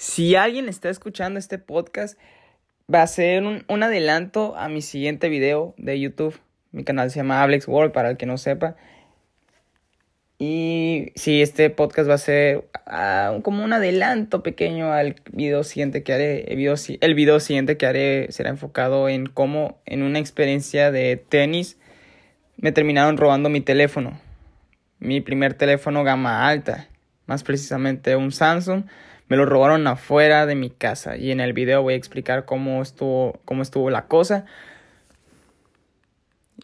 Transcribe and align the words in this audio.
Si 0.00 0.34
alguien 0.34 0.70
está 0.70 0.88
escuchando 0.88 1.38
este 1.38 1.58
podcast, 1.58 2.18
va 2.92 3.02
a 3.02 3.06
ser 3.06 3.42
un, 3.42 3.82
adelanto 3.82 4.56
a 4.56 4.70
mi 4.70 4.80
siguiente 4.80 5.28
video 5.28 5.74
de 5.76 6.00
YouTube. 6.00 6.40
Mi 6.72 6.84
canal 6.84 7.10
se 7.10 7.18
llama 7.18 7.42
Alex 7.42 7.68
World, 7.68 7.92
para 7.92 8.08
el 8.08 8.16
que 8.16 8.24
no 8.24 8.38
sepa. 8.38 8.76
Y 10.38 11.12
sí, 11.16 11.42
este 11.42 11.68
podcast 11.68 12.08
va 12.08 12.14
a 12.14 12.16
ser 12.16 12.64
uh, 12.86 13.42
como 13.42 13.62
un 13.62 13.74
adelanto 13.74 14.42
pequeño 14.42 14.90
al 14.90 15.16
video 15.32 15.64
siguiente 15.64 16.02
que 16.02 16.14
haré. 16.14 16.44
El 16.50 17.14
video 17.14 17.38
siguiente 17.38 17.76
que 17.76 17.84
haré 17.84 18.32
será 18.32 18.48
enfocado 18.48 19.06
en 19.10 19.26
cómo 19.26 19.82
en 19.84 20.02
una 20.02 20.18
experiencia 20.18 20.90
de 20.90 21.22
tenis 21.28 21.76
me 22.56 22.72
terminaron 22.72 23.18
robando 23.18 23.50
mi 23.50 23.60
teléfono. 23.60 24.18
Mi 24.98 25.20
primer 25.20 25.52
teléfono 25.52 26.04
gama 26.04 26.48
alta, 26.48 26.88
más 27.26 27.42
precisamente 27.42 28.16
un 28.16 28.32
Samsung. 28.32 28.84
Me 29.30 29.36
lo 29.36 29.46
robaron 29.46 29.86
afuera 29.86 30.44
de 30.44 30.56
mi 30.56 30.70
casa 30.70 31.16
y 31.16 31.30
en 31.30 31.38
el 31.38 31.52
video 31.52 31.82
voy 31.82 31.94
a 31.94 31.96
explicar 31.96 32.46
cómo 32.46 32.82
estuvo, 32.82 33.38
cómo 33.44 33.62
estuvo 33.62 33.88
la 33.88 34.08
cosa. 34.08 34.44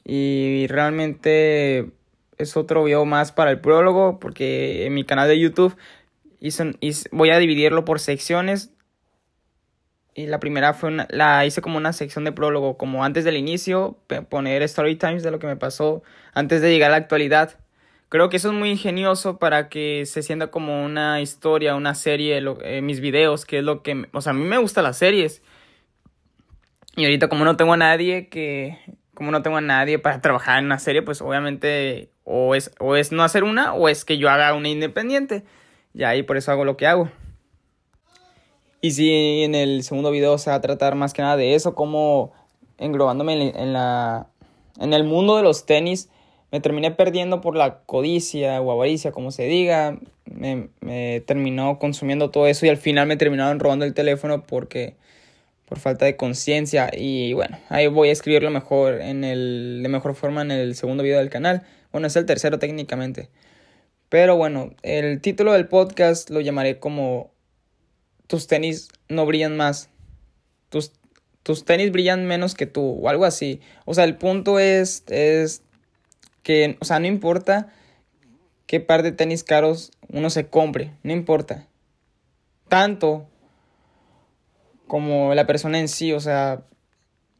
Y 0.04 0.66
realmente 0.66 1.92
es 2.38 2.56
otro 2.56 2.82
video 2.82 3.04
más 3.04 3.30
para 3.30 3.52
el 3.52 3.60
prólogo 3.60 4.18
porque 4.18 4.84
en 4.84 4.94
mi 4.94 5.04
canal 5.04 5.28
de 5.28 5.38
YouTube 5.38 5.76
voy 7.12 7.30
a 7.30 7.38
dividirlo 7.38 7.84
por 7.84 8.00
secciones. 8.00 8.72
Y 10.12 10.26
la 10.26 10.40
primera 10.40 10.74
fue 10.74 10.88
una, 10.88 11.06
la 11.08 11.46
hice 11.46 11.62
como 11.62 11.76
una 11.76 11.92
sección 11.92 12.24
de 12.24 12.32
prólogo, 12.32 12.76
como 12.76 13.04
antes 13.04 13.22
del 13.22 13.36
inicio, 13.36 13.96
poner 14.28 14.62
story 14.62 14.96
times 14.96 15.22
de 15.22 15.30
lo 15.30 15.38
que 15.38 15.46
me 15.46 15.54
pasó 15.54 16.02
antes 16.34 16.62
de 16.62 16.70
llegar 16.70 16.88
a 16.88 16.92
la 16.92 16.96
actualidad. 16.96 17.60
Creo 18.08 18.28
que 18.28 18.36
eso 18.36 18.48
es 18.48 18.54
muy 18.54 18.70
ingenioso 18.70 19.38
para 19.38 19.68
que 19.68 20.06
se 20.06 20.22
sienta 20.22 20.50
como 20.50 20.84
una 20.84 21.20
historia, 21.20 21.74
una 21.74 21.94
serie, 21.94 22.40
lo, 22.40 22.62
eh, 22.62 22.80
mis 22.80 23.00
videos, 23.00 23.44
que 23.44 23.58
es 23.58 23.64
lo 23.64 23.82
que, 23.82 24.06
o 24.12 24.20
sea, 24.20 24.30
a 24.30 24.34
mí 24.34 24.44
me 24.44 24.58
gustan 24.58 24.84
las 24.84 24.98
series. 24.98 25.42
Y 26.96 27.04
ahorita 27.04 27.28
como 27.28 27.44
no 27.44 27.56
tengo 27.56 27.72
a 27.72 27.76
nadie 27.76 28.28
que, 28.28 28.78
como 29.14 29.30
no 29.32 29.42
tengo 29.42 29.56
a 29.56 29.60
nadie 29.60 29.98
para 29.98 30.20
trabajar 30.20 30.60
en 30.60 30.66
una 30.66 30.78
serie, 30.78 31.02
pues 31.02 31.20
obviamente 31.20 32.10
o 32.24 32.54
es, 32.54 32.72
o 32.78 32.96
es 32.96 33.12
no 33.12 33.22
hacer 33.22 33.44
una 33.44 33.74
o 33.74 33.88
es 33.88 34.04
que 34.04 34.18
yo 34.18 34.30
haga 34.30 34.54
una 34.54 34.68
independiente. 34.68 35.44
Y 35.92 36.04
ahí 36.04 36.22
por 36.22 36.36
eso 36.36 36.52
hago 36.52 36.64
lo 36.64 36.76
que 36.76 36.86
hago. 36.86 37.10
Y 38.80 38.92
si 38.92 39.42
en 39.42 39.54
el 39.54 39.82
segundo 39.82 40.10
video 40.10 40.38
se 40.38 40.50
va 40.50 40.56
a 40.56 40.60
tratar 40.60 40.94
más 40.94 41.12
que 41.12 41.22
nada 41.22 41.36
de 41.36 41.54
eso, 41.54 41.74
como 41.74 42.32
englobándome 42.78 43.52
en, 43.56 43.72
la, 43.72 44.28
en 44.78 44.92
el 44.92 45.04
mundo 45.04 45.36
de 45.36 45.42
los 45.42 45.66
tenis, 45.66 46.10
me 46.56 46.60
terminé 46.62 46.90
perdiendo 46.90 47.42
por 47.42 47.54
la 47.54 47.80
codicia 47.80 48.62
o 48.62 48.72
avaricia, 48.72 49.12
como 49.12 49.30
se 49.30 49.44
diga. 49.44 49.98
Me, 50.24 50.70
terminó 51.26 51.78
consumiendo 51.78 52.30
todo 52.30 52.46
eso 52.46 52.64
y 52.64 52.70
al 52.70 52.78
final 52.78 53.06
me 53.06 53.18
terminaron 53.18 53.60
robando 53.60 53.84
el 53.84 53.92
teléfono 53.92 54.46
porque 54.46 54.94
por 55.66 55.78
falta 55.78 56.06
de 56.06 56.16
conciencia 56.16 56.90
y 56.96 57.34
bueno, 57.34 57.58
ahí 57.68 57.88
voy 57.88 58.08
a 58.08 58.12
escribirlo 58.12 58.50
mejor 58.50 59.02
en 59.02 59.22
el 59.22 59.80
de 59.82 59.88
mejor 59.90 60.14
forma 60.14 60.40
en 60.40 60.50
el 60.50 60.74
segundo 60.76 61.02
video 61.02 61.18
del 61.18 61.28
canal. 61.28 61.62
Bueno, 61.92 62.06
es 62.06 62.16
el 62.16 62.24
tercero 62.24 62.58
técnicamente. 62.58 63.28
Pero 64.08 64.36
bueno, 64.38 64.70
el 64.82 65.20
título 65.20 65.52
del 65.52 65.68
podcast 65.68 66.30
lo 66.30 66.40
llamaré 66.40 66.78
como 66.78 67.32
tus 68.28 68.46
tenis 68.46 68.88
no 69.10 69.26
brillan 69.26 69.58
más. 69.58 69.90
Tus, 70.70 70.92
tus 71.42 71.66
tenis 71.66 71.92
brillan 71.92 72.24
menos 72.24 72.54
que 72.54 72.64
tú 72.64 72.98
o 73.02 73.10
algo 73.10 73.26
así. 73.26 73.60
O 73.84 73.92
sea, 73.92 74.04
el 74.04 74.16
punto 74.16 74.58
es 74.58 75.04
es 75.08 75.62
que 76.46 76.76
o 76.78 76.84
sea, 76.84 77.00
no 77.00 77.08
importa 77.08 77.72
qué 78.68 78.78
par 78.78 79.02
de 79.02 79.10
tenis 79.10 79.42
caros 79.42 79.90
uno 80.08 80.30
se 80.30 80.46
compre, 80.46 80.92
no 81.02 81.12
importa. 81.12 81.66
Tanto 82.68 83.26
como 84.86 85.34
la 85.34 85.48
persona 85.48 85.80
en 85.80 85.88
sí, 85.88 86.12
o 86.12 86.20
sea, 86.20 86.62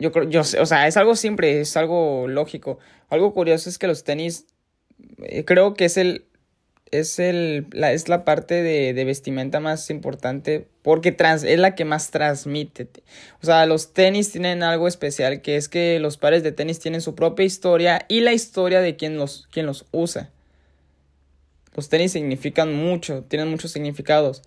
yo 0.01 0.11
creo, 0.11 0.29
yo 0.29 0.41
o 0.41 0.67
sea, 0.67 0.89
es 0.89 0.97
algo 0.97 1.15
simple, 1.15 1.61
es 1.61 1.77
algo 1.77 2.27
lógico. 2.27 2.81
Algo 3.09 3.33
curioso 3.33 3.71
es 3.71 3.79
que 3.79 3.87
los 3.87 4.03
tenis, 4.03 4.47
eh, 5.23 5.45
creo 5.45 5.75
que 5.75 5.85
es 5.85 5.99
el, 5.99 6.27
es 6.91 7.19
el, 7.19 7.67
la, 7.73 7.93
es 7.93 8.09
la 8.09 8.25
parte 8.25 8.63
de, 8.63 8.95
de 8.95 9.05
vestimenta 9.05 9.61
más 9.61 9.91
importante 9.91 10.69
porque 10.83 11.13
trans, 11.13 11.43
es 11.43 11.59
la 11.59 11.75
que 11.75 11.85
más 11.85 12.11
transmite. 12.11 12.89
O 13.43 13.47
sea, 13.47 13.67
los 13.67 13.93
tenis 13.93 14.31
tienen 14.31 14.63
algo 14.63 14.87
especial 14.87 15.43
que 15.43 15.57
es 15.57 15.69
que 15.69 15.99
los 15.99 16.17
pares 16.17 16.43
de 16.43 16.53
tenis 16.53 16.79
tienen 16.79 17.01
su 17.01 17.15
propia 17.15 17.45
historia 17.45 18.05
y 18.09 18.21
la 18.21 18.33
historia 18.33 18.81
de 18.81 18.97
quien 18.97 19.17
los, 19.17 19.49
quien 19.51 19.67
los 19.67 19.87
usa. 19.91 20.31
Los 21.75 21.89
tenis 21.89 22.13
significan 22.13 22.73
mucho, 22.73 23.25
tienen 23.25 23.49
muchos 23.49 23.73
significados. 23.73 24.43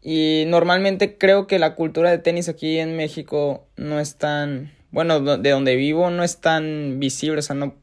Y 0.00 0.44
normalmente 0.46 1.18
creo 1.18 1.46
que 1.46 1.58
la 1.58 1.74
cultura 1.74 2.10
de 2.10 2.18
tenis 2.18 2.48
aquí 2.48 2.78
en 2.78 2.96
México 2.96 3.66
no 3.76 4.00
es 4.00 4.16
tan, 4.16 4.72
bueno, 4.90 5.20
de 5.38 5.50
donde 5.50 5.76
vivo 5.76 6.10
no 6.10 6.24
es 6.24 6.40
tan 6.40 6.98
visible, 6.98 7.38
o 7.38 7.42
sea, 7.42 7.56
no, 7.56 7.74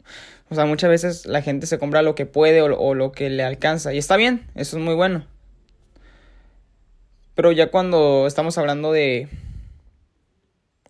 o 0.50 0.56
sea, 0.56 0.66
muchas 0.66 0.90
veces 0.90 1.26
la 1.26 1.42
gente 1.42 1.68
se 1.68 1.80
compra 1.80 2.02
lo 2.02 2.16
que 2.16 2.26
puede 2.26 2.62
o, 2.62 2.94
lo 2.94 3.12
que 3.12 3.30
le 3.30 3.44
alcanza 3.44 3.94
y 3.94 3.98
está 3.98 4.16
bien, 4.18 4.48
eso 4.56 4.78
es 4.78 4.84
muy 4.84 4.96
bueno. 4.96 5.26
Pero 7.36 7.52
ya 7.52 7.70
cuando 7.70 8.28
estamos 8.28 8.58
hablando 8.58 8.92
de, 8.92 9.28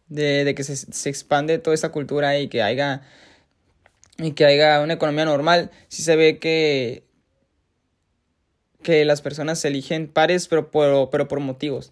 de, 0.08 0.54
que 0.56 0.64
se, 0.64 0.76
se, 0.76 1.10
expande 1.10 1.58
toda 1.58 1.74
esa 1.74 1.90
cultura 1.90 2.38
y 2.38 2.48
que 2.50 2.62
haya, 2.62 3.02
y 4.20 4.32
que 4.34 4.46
haya 4.46 4.82
una 4.82 4.94
economía 4.94 5.26
normal, 5.26 5.72
sí 5.88 6.04
se 6.04 6.16
ve 6.16 6.38
que 6.38 7.06
que 8.86 9.04
las 9.04 9.22
personas 9.22 9.66
eligen 9.66 10.08
pares, 10.08 10.48
pero 10.48 10.70
por, 10.70 11.10
pero 11.10 11.28
por 11.28 11.40
motivos. 11.40 11.92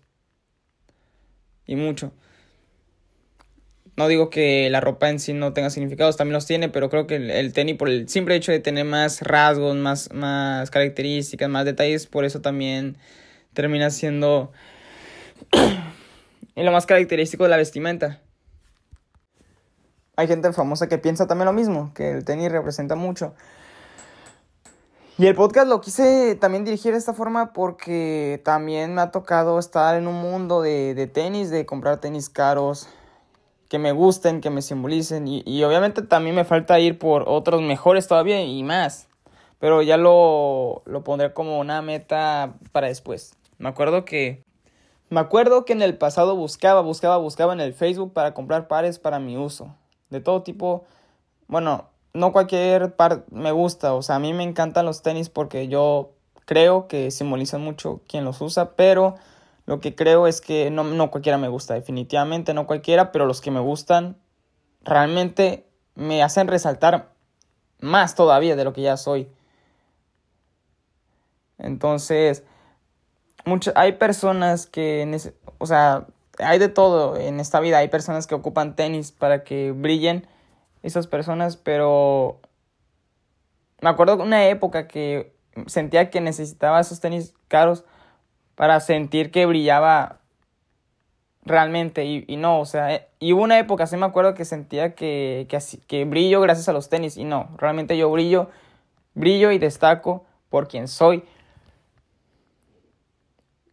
Y 1.66 1.76
mucho. 1.76 2.14
No 3.96 4.08
digo 4.08 4.32
que 4.32 4.70
la 4.72 4.82
ropa 4.82 5.10
en 5.10 5.20
sí 5.20 5.34
no 5.34 5.54
tenga 5.54 5.70
significados, 5.70 6.18
también 6.18 6.34
los 6.34 6.48
tiene, 6.48 6.68
pero 6.70 6.90
creo 6.90 7.06
que 7.06 7.18
el, 7.18 7.54
tenis, 7.54 7.78
por 7.78 7.90
el 7.90 8.10
simple 8.10 8.36
hecho 8.36 8.52
de 8.52 8.60
tener 8.60 8.86
más 8.86 9.22
rasgos, 9.22 9.76
más, 9.76 10.12
más 10.12 10.72
características, 10.72 11.48
más 11.48 11.64
detalles, 11.66 12.08
por 12.08 12.26
eso 12.26 12.42
también 12.42 12.98
termina 13.54 13.92
siendo 13.92 14.52
lo 16.56 16.72
más 16.72 16.88
característico 16.88 17.44
de 17.44 17.50
la 17.50 17.58
vestimenta. 17.58 18.20
Hay 20.16 20.28
gente 20.28 20.52
famosa 20.54 20.90
que 20.90 20.98
piensa 20.98 21.28
también 21.28 21.46
lo 21.46 21.54
mismo, 21.54 21.92
que 21.94 22.12
el 22.12 22.26
tenis 22.26 22.52
representa 22.52 22.96
mucho. 22.96 23.36
Y 25.20 25.28
el 25.28 25.36
podcast 25.36 25.68
lo 25.68 25.82
quise 25.82 26.36
también 26.36 26.66
dirigir 26.66 26.94
de 26.94 26.98
esta 26.98 27.14
forma 27.14 27.54
porque 27.54 28.42
también 28.44 28.96
me 28.96 29.02
ha 29.02 29.12
tocado 29.12 29.60
estar 29.60 29.96
en 29.96 30.08
un 30.08 30.16
mundo 30.16 30.64
de, 30.64 30.96
de 30.96 31.06
tenis, 31.06 31.52
de 31.52 31.68
comprar 31.68 32.00
tenis 32.00 32.30
caros, 32.30 32.90
que 33.70 33.80
me 33.80 33.92
gusten, 33.92 34.42
que 34.42 34.50
me 34.50 34.62
simbolicen. 34.62 35.28
Y, 35.28 35.44
y, 35.46 35.64
obviamente 35.64 36.02
también 36.02 36.36
me 36.36 36.46
falta 36.46 36.80
ir 36.80 37.00
por 37.00 37.24
otros 37.28 37.62
mejores 37.62 38.08
todavía 38.08 38.44
y 38.44 38.64
más. 38.64 39.08
Pero 39.60 39.82
ya 39.82 39.98
lo, 39.98 40.82
lo 40.86 41.04
pondré 41.04 41.34
como 41.34 41.60
una 41.60 41.82
meta 41.82 42.54
para 42.72 42.88
después. 42.88 43.36
Me 43.58 43.70
acuerdo 43.70 44.06
que... 44.06 44.44
Me 45.10 45.20
acuerdo 45.20 45.64
que 45.64 45.74
en 45.74 45.84
el 45.84 45.98
pasado 45.98 46.36
buscaba, 46.36 46.82
buscaba, 46.82 47.18
buscaba 47.18 47.54
en 47.54 47.60
el 47.60 47.74
Facebook 47.74 48.14
para 48.14 48.34
comprar 48.34 48.68
pares 48.68 48.98
para 48.98 49.20
mi 49.20 49.38
uso. 49.38 49.76
De 50.10 50.22
todo 50.22 50.42
tipo. 50.42 50.86
Bueno, 51.48 51.86
no 52.14 52.32
cualquier 52.32 52.96
par 52.96 53.26
me 53.32 53.52
gusta, 53.52 53.94
o 53.94 54.02
sea, 54.02 54.16
a 54.16 54.20
mí 54.20 54.34
me 54.34 54.44
encantan 54.44 54.86
los 54.86 55.02
tenis 55.02 55.30
porque 55.30 55.68
yo 55.68 56.12
creo 56.46 56.88
que 56.88 57.12
simbolizan 57.12 57.62
mucho 57.62 58.02
quien 58.08 58.24
los 58.26 58.42
usa, 58.42 58.76
pero 58.76 59.16
lo 59.66 59.80
que 59.80 59.96
creo 59.96 60.28
es 60.28 60.42
que 60.42 60.70
no, 60.72 60.84
no 60.84 61.10
cualquiera 61.12 61.38
me 61.38 61.48
gusta, 61.48 61.74
definitivamente 61.74 62.54
no 62.54 62.68
cualquiera, 62.68 63.12
pero 63.12 63.26
los 63.26 63.42
que 63.42 63.52
me 63.52 63.60
gustan 63.60 64.18
realmente 64.82 65.66
me 65.96 66.22
hacen 66.24 66.48
resaltar 66.48 67.14
más 67.80 68.16
todavía 68.16 68.56
de 68.56 68.64
lo 68.64 68.74
que 68.74 68.82
ya 68.82 68.98
soy. 68.98 69.30
Entonces, 71.58 72.44
hay 73.76 73.94
personas 73.94 74.66
que, 74.66 75.34
o 75.58 75.66
sea, 75.66 76.08
hay 76.40 76.60
de 76.60 76.70
todo 76.70 77.18
en 77.18 77.40
esta 77.40 77.60
vida, 77.60 77.78
hay 77.78 77.88
personas 77.88 78.28
que 78.28 78.36
ocupan 78.36 78.76
tenis 78.76 79.12
para 79.12 79.44
que 79.44 79.72
brillen 79.72 80.28
esas 80.82 81.08
personas, 81.08 81.56
pero 81.58 82.42
me 83.82 83.90
acuerdo 83.90 84.18
de 84.18 84.24
una 84.24 84.48
época 84.48 84.88
que 84.88 85.36
sentía 85.68 86.10
que 86.10 86.22
necesitaba 86.22 86.80
esos 86.80 87.00
tenis 87.00 87.34
caros 87.48 87.86
para 88.56 88.80
sentir 88.80 89.32
que 89.32 89.46
brillaba 89.46 90.20
realmente 91.46 92.06
y, 92.06 92.24
y 92.28 92.38
no, 92.38 92.60
o 92.60 92.66
sea, 92.66 92.94
eh, 92.94 93.08
y 93.20 93.34
hubo 93.34 93.44
una 93.44 93.60
época, 93.60 93.88
sí 93.88 93.98
me 93.98 94.06
acuerdo 94.06 94.34
que 94.34 94.46
sentía 94.46 94.96
que, 94.96 95.46
que, 95.50 95.60
que 95.88 96.06
brillo 96.06 96.42
gracias 96.42 96.70
a 96.70 96.74
los 96.74 96.90
tenis 96.90 97.18
y 97.18 97.26
no, 97.26 97.50
realmente 97.58 97.98
yo 97.98 98.10
brillo, 98.12 98.50
brillo 99.14 99.52
y 99.52 99.60
destaco 99.60 100.26
por 100.50 100.68
quien 100.68 100.88
soy. 100.88 101.24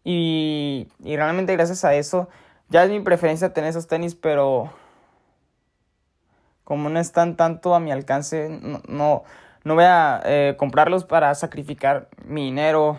Y, 0.03 0.88
y 1.05 1.17
realmente 1.17 1.53
gracias 1.53 1.85
a 1.85 1.94
eso, 1.94 2.29
ya 2.69 2.85
es 2.85 2.91
mi 2.91 3.00
preferencia 3.00 3.53
tener 3.53 3.71
esos 3.71 3.87
tenis, 3.87 4.15
pero 4.15 4.73
como 6.65 6.88
no 6.88 6.99
están 7.00 7.37
tanto 7.37 7.75
a 7.75 7.81
mi 7.81 7.93
alcance, 7.93 8.49
no, 8.49 9.25
no, 9.65 9.75
voy 9.75 9.85
a 9.85 10.23
eh, 10.25 10.55
comprarlos 10.56 11.05
para 11.05 11.35
sacrificar 11.35 12.09
mi 12.25 12.44
dinero 12.44 12.99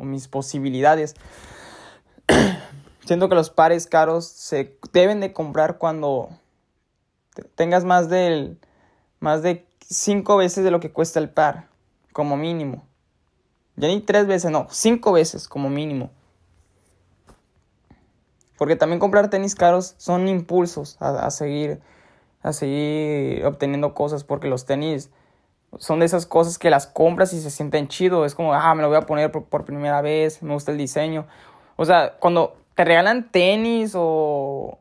o 0.00 0.04
mis 0.04 0.28
posibilidades. 0.28 1.14
Siento 3.04 3.28
que 3.28 3.34
los 3.34 3.50
pares 3.50 3.86
caros 3.86 4.26
se 4.26 4.78
deben 4.92 5.20
de 5.20 5.32
comprar 5.32 5.78
cuando 5.78 6.30
tengas 7.54 7.84
más 7.84 8.08
del 8.08 8.58
más 9.20 9.42
de 9.42 9.66
cinco 9.80 10.36
veces 10.36 10.64
de 10.64 10.70
lo 10.70 10.80
que 10.80 10.92
cuesta 10.92 11.20
el 11.20 11.28
par, 11.28 11.68
como 12.12 12.36
mínimo. 12.36 12.86
Ya 13.76 13.88
ni 13.88 14.00
tres 14.00 14.26
veces, 14.26 14.50
no, 14.50 14.66
cinco 14.70 15.12
veces 15.12 15.48
como 15.48 15.68
mínimo. 15.68 16.10
Porque 18.56 18.76
también 18.76 19.00
comprar 19.00 19.30
tenis 19.30 19.54
caros 19.54 19.94
son 19.96 20.28
impulsos 20.28 20.96
a, 21.00 21.30
seguir, 21.30 21.80
a 22.42 22.52
seguir 22.52 23.44
obteniendo 23.46 23.94
cosas. 23.94 24.22
Porque 24.22 24.48
los 24.48 24.66
tenis 24.66 25.10
son 25.78 26.00
de 26.00 26.06
esas 26.06 26.26
cosas 26.26 26.58
que 26.58 26.70
las 26.70 26.86
compras 26.86 27.32
y 27.32 27.40
se 27.40 27.50
sienten 27.50 27.88
chido. 27.88 28.24
Es 28.24 28.34
como, 28.34 28.54
ah, 28.54 28.74
me 28.74 28.82
lo 28.82 28.88
voy 28.88 28.96
a 28.96 29.02
poner 29.02 29.30
por, 29.30 29.64
primera 29.64 30.02
vez, 30.02 30.42
me 30.42 30.52
gusta 30.52 30.72
el 30.72 30.78
diseño. 30.78 31.26
O 31.76 31.84
sea, 31.84 32.16
cuando 32.18 32.56
te 32.74 32.84
regalan 32.84 33.30
tenis 33.30 33.92
o, 33.94 34.78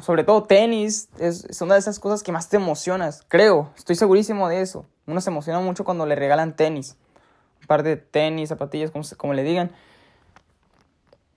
sobre 0.00 0.24
todo 0.24 0.44
tenis, 0.44 1.08
es, 1.18 1.60
una 1.60 1.74
de 1.74 1.80
esas 1.80 1.98
cosas 1.98 2.22
que 2.22 2.32
más 2.32 2.48
te 2.48 2.56
emocionas, 2.56 3.24
creo, 3.28 3.70
estoy 3.76 3.96
segurísimo 3.96 4.48
de 4.48 4.60
eso. 4.60 4.86
Uno 5.06 5.20
se 5.20 5.30
emociona 5.30 5.60
mucho 5.60 5.84
cuando 5.84 6.06
le 6.06 6.14
regalan 6.14 6.56
tenis, 6.56 6.96
un 7.60 7.66
par 7.66 7.82
de 7.82 7.96
tenis, 7.96 8.48
zapatillas, 8.48 8.90
como, 8.90 9.04
como 9.16 9.34
le 9.34 9.42
digan. 9.42 9.72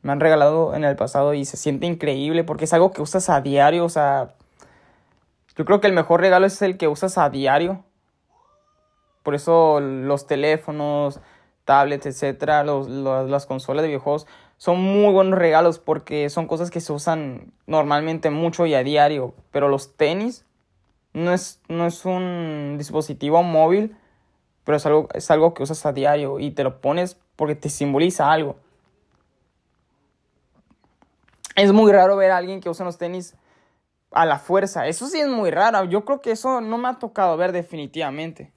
Me 0.01 0.11
han 0.11 0.19
regalado 0.19 0.75
en 0.75 0.83
el 0.83 0.95
pasado 0.95 1.33
y 1.33 1.45
se 1.45 1.57
siente 1.57 1.87
increíble 1.87 2.43
porque 2.43 2.65
es 2.65 2.73
algo 2.73 2.91
que 2.91 3.01
usas 3.01 3.29
a 3.29 3.41
diario, 3.41 3.85
o 3.85 3.89
sea, 3.89 4.35
yo 5.55 5.63
creo 5.63 5.79
que 5.79 5.87
el 5.87 5.93
mejor 5.93 6.19
regalo 6.19 6.45
es 6.45 6.61
el 6.61 6.77
que 6.77 6.87
usas 6.87 7.17
a 7.17 7.29
diario. 7.29 7.83
Por 9.25 9.33
eso 9.33 9.79
los 9.79 10.27
teléfonos, 10.27 11.19
tablets, 11.63 12.05
etcétera, 12.05 12.63
los, 12.63 12.87
las 12.87 13.47
consolas 13.47 13.81
de 13.81 13.87
videojuegos 13.87 14.27
son 14.57 14.79
muy 14.79 15.11
buenos 15.11 15.39
regalos 15.39 15.79
porque 15.79 16.29
son 16.29 16.45
cosas 16.45 16.69
que 16.69 16.79
se 16.79 16.93
usan 16.93 17.51
normalmente 17.65 18.29
mucho 18.29 18.67
y 18.67 18.75
a 18.75 18.83
diario. 18.83 19.33
Pero 19.49 19.67
los 19.67 19.97
tenis 19.97 20.45
no 21.13 21.33
es, 21.33 21.59
no 21.67 21.87
es 21.87 22.05
un 22.05 22.75
dispositivo 22.77 23.41
móvil, 23.41 23.97
pero 24.63 24.77
es 24.77 24.85
algo, 24.85 25.09
es 25.15 25.31
algo 25.31 25.55
que 25.55 25.63
usas 25.63 25.83
a 25.87 25.91
diario 25.91 26.39
y 26.39 26.51
te 26.51 26.63
lo 26.63 26.79
pones 26.79 27.17
porque 27.35 27.55
te 27.55 27.69
simboliza 27.69 28.31
algo. 28.31 28.57
Es 31.55 31.73
muy 31.73 31.91
raro 31.91 32.15
ver 32.15 32.29
a 32.29 32.37
alguien 32.37 32.61
que 32.61 32.69
usa 32.69 32.85
los 32.85 32.99
tenis 32.99 33.35
a 34.11 34.27
la 34.27 34.37
fuerza. 34.37 34.85
Eso 34.85 35.07
sí 35.07 35.19
es 35.19 35.29
muy 35.29 35.49
raro. 35.49 35.85
Yo 35.85 36.05
creo 36.05 36.21
que 36.21 36.29
eso 36.29 36.61
no 36.61 36.77
me 36.77 36.89
ha 36.89 36.99
tocado 36.99 37.35
ver 37.37 37.53
definitivamente. 37.53 38.53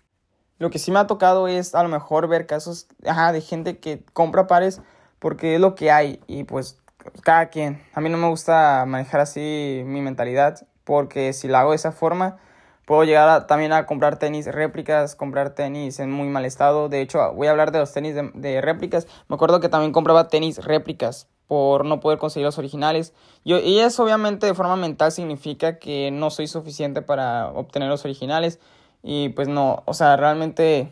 Lo 0.59 0.71
que 0.71 0.79
sí 0.79 0.91
me 0.91 0.99
ha 0.99 1.07
tocado 1.07 1.49
es 1.49 1.75
a 1.75 1.83
lo 1.83 1.89
mejor 1.89 2.29
ver 2.29 2.47
casos 2.47 2.89
de 2.99 3.41
gente 3.41 3.79
que 3.79 4.03
compra 4.13 4.47
pares 4.47 4.81
porque 5.19 5.55
es 5.55 5.61
lo 5.61 5.75
que 5.75 5.91
hay 5.91 6.21
y 6.27 6.45
pues 6.45 6.79
cada 7.23 7.47
quien. 7.47 7.83
A 7.95 8.01
mí 8.01 8.09
no 8.09 8.17
me 8.17 8.29
gusta 8.29 8.85
manejar 8.87 9.21
así 9.21 9.83
mi 9.87 10.01
mentalidad 10.01 10.67
porque 10.85 11.33
si 11.33 11.49
lo 11.49 11.59
hago 11.59 11.71
de 11.71 11.77
esa 11.77 11.93
forma 11.93 12.39
puedo 12.87 13.05
llegar 13.05 13.47
también 13.47 13.73
a 13.75 13.85
comprar 13.85 14.19
tenis 14.19 14.47
réplicas, 14.47 15.15
comprar 15.15 15.51
tenis 15.51 16.01
en 16.01 16.11
muy 16.11 16.29
mal 16.29 16.47
estado. 16.47 16.89
De 16.89 17.03
hecho, 17.03 17.33
voy 17.35 17.47
a 17.47 17.51
hablar 17.51 17.71
de 17.71 17.79
los 17.79 17.93
tenis 17.93 18.15
de, 18.15 18.31
de 18.33 18.61
réplicas. 18.63 19.07
Me 19.29 19.35
acuerdo 19.35 19.61
que 19.61 19.69
también 19.69 19.93
compraba 19.93 20.29
tenis 20.29 20.65
réplicas 20.65 21.29
por 21.49 21.85
no 21.85 22.01
poder 22.01 22.19
conseguir 22.19 22.47
los 22.47 22.59
originales. 22.59 23.13
Yo, 23.45 23.59
y 23.59 23.81
eso 23.81 24.05
obviamente 24.05 24.47
de 24.47 24.55
forma 24.55 24.77
mental 24.77 25.13
significa 25.13 25.79
que 25.79 26.11
no 26.11 26.31
soy 26.31 26.47
suficiente 26.47 27.03
para 27.03 27.49
obtener 27.49 27.91
los 27.91 28.05
originales. 28.05 28.59
Y 29.03 29.31
pues 29.31 29.49
no, 29.49 29.83
o 29.87 29.95
sea, 29.95 30.17
realmente 30.17 30.91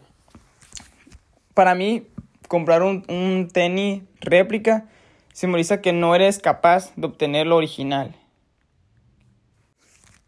para 1.54 1.74
mí 1.74 2.06
comprar 2.48 2.82
un, 2.82 3.04
un 3.08 3.48
tenis 3.52 4.02
réplica 4.20 4.86
simboliza 5.32 5.82
que 5.82 5.92
no 5.92 6.14
eres 6.14 6.38
capaz 6.38 6.94
de 6.96 7.06
obtener 7.06 7.46
lo 7.46 7.56
original. 7.56 8.14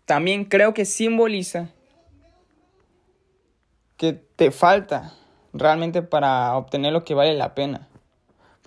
También 0.04 0.44
creo 0.44 0.74
que 0.74 0.84
simboliza 0.84 1.70
que 3.96 4.12
te 4.12 4.50
falta 4.50 5.12
realmente 5.52 6.02
para 6.02 6.56
obtener 6.56 6.92
lo 6.92 7.04
que 7.04 7.14
vale 7.14 7.34
la 7.34 7.54
pena. 7.54 7.88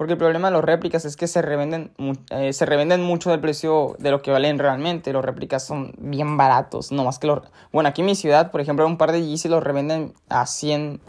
Porque 0.01 0.13
el 0.13 0.17
problema 0.17 0.47
de 0.47 0.53
los 0.53 0.63
réplicas 0.63 1.05
es 1.05 1.15
que 1.15 1.27
se 1.27 1.43
revenden, 1.43 1.91
eh, 2.31 2.53
se 2.53 2.65
revenden 2.65 3.03
mucho 3.03 3.29
del 3.29 3.39
precio 3.39 3.95
de 3.99 4.09
lo 4.09 4.23
que 4.23 4.31
valen 4.31 4.57
realmente. 4.57 5.13
Los 5.13 5.23
réplicas 5.23 5.63
son 5.63 5.93
bien 5.99 6.37
baratos. 6.37 6.91
No 6.91 7.03
más 7.03 7.19
que 7.19 7.27
los... 7.27 7.43
Bueno, 7.71 7.89
aquí 7.89 8.01
en 8.01 8.07
mi 8.07 8.15
ciudad, 8.15 8.49
por 8.49 8.61
ejemplo, 8.61 8.83
un 8.87 8.97
par 8.97 9.11
de 9.11 9.23
Yeezy 9.23 9.47
los 9.47 9.63
revenden 9.63 10.15
a 10.27 10.47
100 10.47 11.01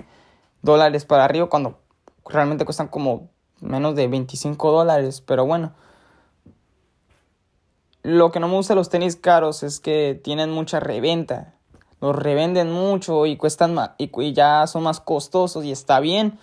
dólares 0.61 1.07
para 1.07 1.25
arriba 1.25 1.49
cuando 1.49 1.79
realmente 2.27 2.67
cuestan 2.67 2.89
como 2.89 3.31
menos 3.63 3.95
de 3.95 4.09
25 4.09 4.71
dólares. 4.71 5.23
Pero 5.23 5.47
bueno. 5.47 5.73
Lo 8.03 8.31
que 8.31 8.41
no 8.41 8.49
me 8.49 8.57
gusta 8.57 8.75
de 8.75 8.77
los 8.77 8.91
tenis 8.91 9.17
caros 9.17 9.63
es 9.63 9.81
que 9.81 10.21
tienen 10.23 10.51
mucha 10.51 10.81
reventa. 10.81 11.55
Los 12.03 12.15
revenden 12.15 12.71
mucho 12.71 13.25
y 13.25 13.39
cuestan 13.39 13.73
más, 13.73 13.93
y 13.97 14.33
ya 14.35 14.67
son 14.67 14.83
más 14.83 15.01
costosos 15.01 15.65
y 15.65 15.73
está 15.73 15.99
bien 15.99 16.39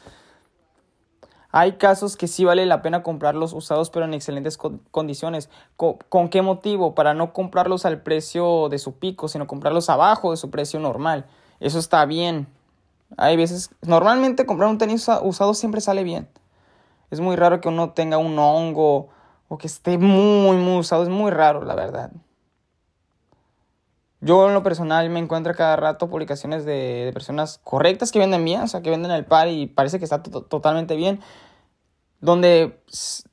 hay 1.51 1.73
casos 1.73 2.15
que 2.15 2.27
sí 2.27 2.45
vale 2.45 2.65
la 2.65 2.81
pena 2.81 3.01
comprarlos 3.01 3.53
usados 3.53 3.89
pero 3.89 4.05
en 4.05 4.13
excelentes 4.13 4.57
condiciones. 4.57 5.49
¿Con, 5.75 6.29
qué 6.29 6.41
motivo? 6.41 6.93
Para 6.93 7.13
no 7.13 7.33
comprarlos 7.33 7.85
al 7.85 8.01
precio 8.01 8.69
de 8.69 8.77
su 8.77 8.93
pico, 8.93 9.27
sino 9.27 9.47
comprarlos 9.47 9.89
abajo 9.89 10.31
de 10.31 10.37
su 10.37 10.51
precio 10.51 10.79
normal. 10.79 11.25
Eso 11.59 11.79
está 11.79 12.05
bien. 12.05 12.47
Hay 13.17 13.35
veces, 13.35 13.71
normalmente 13.81 14.45
comprar 14.45 14.69
un 14.69 14.77
tenis 14.77 15.07
usado 15.23 15.55
siempre 15.55 15.81
sale 15.81 16.03
bien. 16.03 16.29
Es 17.09 17.19
muy 17.19 17.35
raro 17.35 17.59
que 17.59 17.69
uno 17.69 17.91
tenga 17.91 18.19
un 18.19 18.37
hongo 18.37 19.09
o 19.47 19.57
que 19.57 19.65
esté 19.65 19.97
muy, 19.97 20.57
muy 20.57 20.77
usado. 20.77 21.01
Es 21.01 21.09
muy 21.09 21.31
raro, 21.31 21.63
la 21.63 21.73
verdad. 21.73 22.11
Yo 24.21 24.47
en 24.47 24.53
lo 24.53 24.63
personal 24.63 25.09
me 25.09 25.19
encuentro 25.19 25.53
cada 25.55 25.77
rato 25.77 26.09
publicaciones 26.09 26.65
de, 26.65 27.11
personas 27.13 27.59
correctas 27.63 28.11
que 28.11 28.19
venden 28.19 28.43
bien, 28.43 28.61
o 28.61 28.67
sea, 28.67 28.81
que 28.81 28.89
venden 28.89 29.11
el 29.11 29.25
par 29.25 29.47
y 29.47 29.67
parece 29.67 29.97
que 29.97 30.03
está 30.05 30.21
totalmente 30.21 30.95
bien. 30.95 31.21
Donde, 32.19 32.81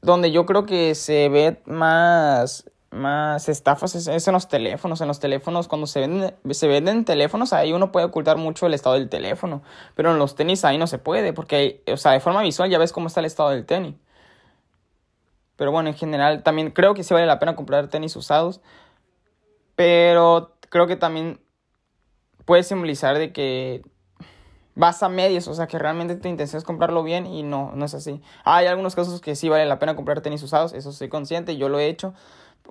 donde 0.00 0.30
yo 0.30 0.46
creo 0.46 0.64
que 0.64 0.94
se 0.94 1.28
ve 1.28 1.60
más, 1.66 2.70
más 2.90 3.48
estafas 3.48 3.96
es, 3.96 4.28
en 4.28 4.32
los 4.32 4.48
teléfonos. 4.48 5.00
En 5.00 5.08
los 5.08 5.18
teléfonos, 5.18 5.66
cuando 5.66 5.88
se 5.88 6.00
venden, 6.00 6.36
se 6.50 6.68
venden 6.68 7.04
teléfonos, 7.04 7.52
ahí 7.52 7.72
uno 7.72 7.90
puede 7.90 8.06
ocultar 8.06 8.36
mucho 8.36 8.66
el 8.66 8.74
estado 8.74 8.94
del 8.94 9.08
teléfono. 9.08 9.62
Pero 9.96 10.12
en 10.12 10.18
los 10.18 10.36
tenis 10.36 10.64
ahí 10.64 10.78
no 10.78 10.86
se 10.86 10.98
puede, 10.98 11.32
porque, 11.32 11.82
o 11.92 11.96
sea, 11.96 12.12
de 12.12 12.20
forma 12.20 12.42
visual 12.42 12.70
ya 12.70 12.78
ves 12.78 12.92
cómo 12.92 13.08
está 13.08 13.20
el 13.20 13.26
estado 13.26 13.50
del 13.50 13.66
tenis. 13.66 13.96
Pero 15.56 15.72
bueno, 15.72 15.88
en 15.88 15.96
general 15.96 16.42
también 16.44 16.70
creo 16.70 16.94
que 16.94 17.02
sí 17.02 17.12
vale 17.14 17.26
la 17.26 17.38
pena 17.40 17.56
comprar 17.56 17.88
tenis 17.88 18.14
usados. 18.14 18.60
Pero 19.74 20.55
creo 20.70 20.86
que 20.86 20.96
también 20.96 21.40
puede 22.44 22.62
simbolizar 22.62 23.18
de 23.18 23.32
que 23.32 23.82
vas 24.74 25.02
a 25.02 25.08
medias, 25.08 25.48
o 25.48 25.54
sea 25.54 25.66
que 25.66 25.78
realmente 25.78 26.16
tu 26.16 26.28
intención 26.28 26.58
es 26.58 26.64
comprarlo 26.64 27.02
bien 27.02 27.26
y 27.26 27.42
no, 27.42 27.72
no 27.74 27.84
es 27.84 27.94
así. 27.94 28.20
Hay 28.44 28.66
algunos 28.66 28.94
casos 28.94 29.20
que 29.20 29.34
sí 29.34 29.48
vale 29.48 29.64
la 29.66 29.78
pena 29.78 29.96
comprar 29.96 30.20
tenis 30.20 30.42
usados, 30.42 30.72
eso 30.74 30.92
soy 30.92 31.08
consciente, 31.08 31.56
yo 31.56 31.68
lo 31.68 31.78
he 31.78 31.88
hecho. 31.88 32.14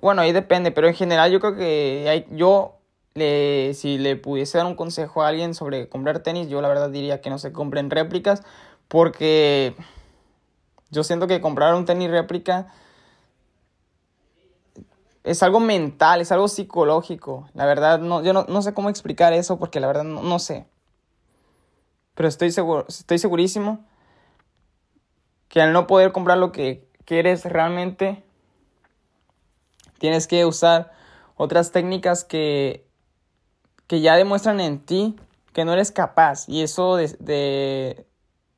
Bueno, 0.00 0.22
ahí 0.22 0.32
depende, 0.32 0.70
pero 0.70 0.86
en 0.86 0.94
general 0.94 1.30
yo 1.32 1.40
creo 1.40 1.56
que 1.56 2.06
hay, 2.08 2.26
yo 2.30 2.78
le, 3.14 3.74
si 3.74 3.98
le 3.98 4.16
pudiese 4.16 4.58
dar 4.58 4.66
un 4.66 4.76
consejo 4.76 5.22
a 5.22 5.28
alguien 5.28 5.54
sobre 5.54 5.88
comprar 5.88 6.20
tenis, 6.20 6.48
yo 6.48 6.60
la 6.60 6.68
verdad 6.68 6.90
diría 6.90 7.20
que 7.20 7.30
no 7.30 7.38
se 7.38 7.52
compren 7.52 7.90
réplicas 7.90 8.42
porque 8.88 9.74
yo 10.90 11.02
siento 11.02 11.26
que 11.26 11.40
comprar 11.40 11.74
un 11.74 11.86
tenis 11.86 12.10
réplica 12.10 12.68
es 15.26 15.42
algo 15.42 15.58
mental, 15.58 16.20
es 16.20 16.30
algo 16.30 16.46
psicológico. 16.46 17.48
La 17.52 17.66
verdad, 17.66 17.98
no, 17.98 18.22
yo 18.22 18.32
no, 18.32 18.62
sé 18.62 18.72
cómo 18.72 18.88
explicar 18.88 19.32
eso 19.32 19.58
porque 19.58 19.80
la 19.80 19.88
verdad 19.88 20.04
no, 20.04 20.38
sé. 20.38 20.66
Pero 22.14 22.28
estoy, 22.28 22.52
seguro, 22.52 22.86
estoy 22.88 23.18
segurísimo 23.18 23.84
que 25.48 25.60
al 25.60 25.72
no 25.72 25.88
poder 25.88 26.12
comprar 26.12 26.38
lo 26.38 26.52
que 26.52 26.88
quieres 27.04 27.44
realmente, 27.44 28.22
tienes 29.98 30.28
que 30.28 30.46
usar 30.46 30.92
otras 31.36 31.72
técnicas 31.72 32.22
que, 32.22 32.86
que 33.88 34.00
ya 34.00 34.14
demuestran 34.14 34.60
en 34.60 34.78
ti 34.78 35.16
que 35.52 35.64
no 35.64 35.72
eres 35.72 35.90
capaz. 35.90 36.48
Y 36.48 36.62
eso 36.62 36.94
de, 36.94 37.08
de 37.18 38.06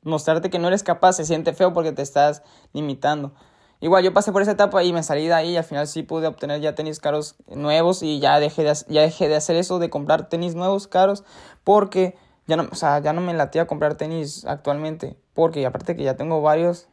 mostrarte 0.03 0.51
que 0.51 0.59
no 0.59 0.67
eres 0.67 0.83
capaz 0.83 1.13
se 1.13 1.25
siente 1.25 1.53
feo 1.53 1.73
porque 1.73 1.93
te 1.93 2.03
estás 2.03 2.43
limitando. 2.73 3.33
Igual 3.81 4.03
yo 4.03 4.13
pasé 4.13 4.33
por 4.33 4.41
esa 4.41 4.51
etapa 4.51 4.83
y 4.83 4.91
me 4.91 5.03
salí 5.03 5.27
de 5.27 5.33
ahí 5.33 5.51
y 5.51 5.57
al 5.57 5.63
final 5.63 5.87
sí 5.87 6.03
pude 6.03 6.27
obtener 6.27 6.59
ya 6.59 6.75
tenis 6.75 6.99
caros 6.99 7.35
nuevos 7.47 8.03
y 8.03 8.19
ya 8.19 8.39
dejé 8.39 8.63
de, 8.63 8.73
ya 8.89 9.01
dejé 9.01 9.29
de 9.29 9.37
hacer 9.37 9.55
eso 9.55 9.79
de 9.79 9.89
comprar 9.89 10.27
tenis 10.27 10.55
nuevos 10.55 10.87
caros 10.87 11.23
porque 11.63 12.17
ya 12.45 12.57
no, 12.57 12.67
o 12.69 12.75
sea, 12.75 12.99
ya 12.99 13.13
no 13.13 13.21
me 13.21 13.33
latía 13.33 13.67
comprar 13.67 13.95
tenis 13.95 14.43
actualmente 14.45 15.15
porque 15.33 15.65
aparte 15.65 15.95
que 15.95 16.03
ya 16.03 16.17
tengo 16.17 16.41
varios 16.41 16.89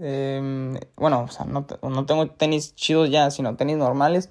em, 0.00 0.78
bueno, 0.96 1.22
o 1.22 1.28
sea, 1.28 1.44
no, 1.44 1.66
no 1.82 2.06
tengo 2.06 2.30
tenis 2.30 2.76
chidos 2.76 3.10
ya, 3.10 3.30
sino 3.30 3.56
tenis 3.56 3.76
normales. 3.76 4.30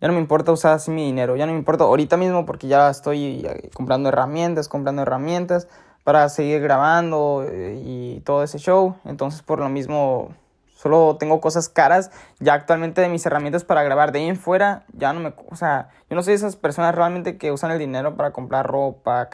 Ya 0.00 0.08
no 0.08 0.14
me 0.14 0.20
importa 0.20 0.52
usar 0.52 0.74
así 0.74 0.90
mi 0.90 1.04
dinero, 1.04 1.36
ya 1.36 1.46
no 1.46 1.52
me 1.52 1.58
importa 1.58 1.84
ahorita 1.84 2.18
mismo 2.18 2.44
porque 2.44 2.68
ya 2.68 2.90
estoy 2.90 3.48
comprando 3.72 4.10
herramientas, 4.10 4.68
comprando 4.68 5.02
herramientas 5.02 5.68
para 6.06 6.28
seguir 6.28 6.60
grabando 6.60 7.44
eh, 7.50 7.82
y 7.84 8.20
todo 8.20 8.44
ese 8.44 8.58
show. 8.58 8.94
Entonces 9.04 9.42
por 9.42 9.58
lo 9.58 9.68
mismo 9.68 10.32
solo 10.72 11.16
tengo 11.18 11.40
cosas 11.40 11.68
caras. 11.68 12.12
Ya 12.38 12.54
actualmente 12.54 13.00
de 13.00 13.08
mis 13.08 13.26
herramientas 13.26 13.64
para 13.64 13.82
grabar 13.82 14.12
de 14.12 14.20
ahí 14.20 14.28
en 14.28 14.36
fuera, 14.36 14.84
ya 14.92 15.12
no 15.12 15.18
me... 15.18 15.34
O 15.50 15.56
sea, 15.56 15.88
yo 16.08 16.14
no 16.14 16.22
soy 16.22 16.34
esas 16.34 16.54
personas 16.54 16.94
realmente 16.94 17.38
que 17.38 17.50
usan 17.50 17.72
el 17.72 17.80
dinero 17.80 18.16
para 18.16 18.30
comprar 18.30 18.68
ropa, 18.68 19.28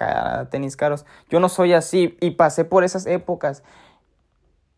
tenis 0.51 0.79
caros. 0.79 1.05
Yo 1.29 1.41
no 1.41 1.51
soy 1.51 1.75
así 1.75 2.17
y 2.23 2.31
pasé 2.31 2.65
por 2.65 2.85
esas 2.85 3.05
épocas. 3.05 3.63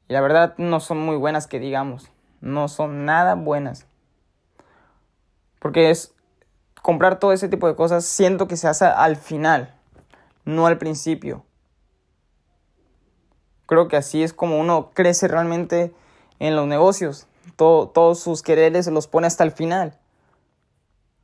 Y 0.09 0.15
la 0.15 0.21
verdad 0.21 0.55
no 0.59 0.81
son 0.81 0.99
muy 0.99 1.17
buenas 1.17 1.47
que 1.47 1.61
digamos. 1.61 2.11
No 2.41 2.67
son 2.67 3.05
nada 3.05 3.37
buenas. 3.37 3.87
Porque 5.61 5.91
es 5.91 6.13
comprar 6.83 7.21
todo 7.21 7.33
ese 7.33 7.49
tipo 7.49 7.69
de 7.69 7.77
cosas, 7.77 8.05
siento 8.05 8.49
que 8.49 8.57
se 8.57 8.67
hace 8.67 8.85
al 8.85 9.15
final, 9.15 9.73
no 10.45 10.67
al 10.67 10.77
principio. 10.77 11.45
Creo 13.67 13.89
que 13.89 13.97
así 13.97 14.23
es 14.23 14.33
como 14.33 14.59
uno 14.59 14.91
crece 14.93 15.29
realmente 15.29 15.95
en 16.39 16.57
los 16.57 16.67
negocios. 16.67 17.27
todos 17.57 18.21
sus 18.21 18.43
quereres 18.43 18.85
se 18.85 18.91
los 18.91 19.07
pone 19.07 19.27
hasta 19.27 19.45
el 19.45 19.53
final. 19.53 19.99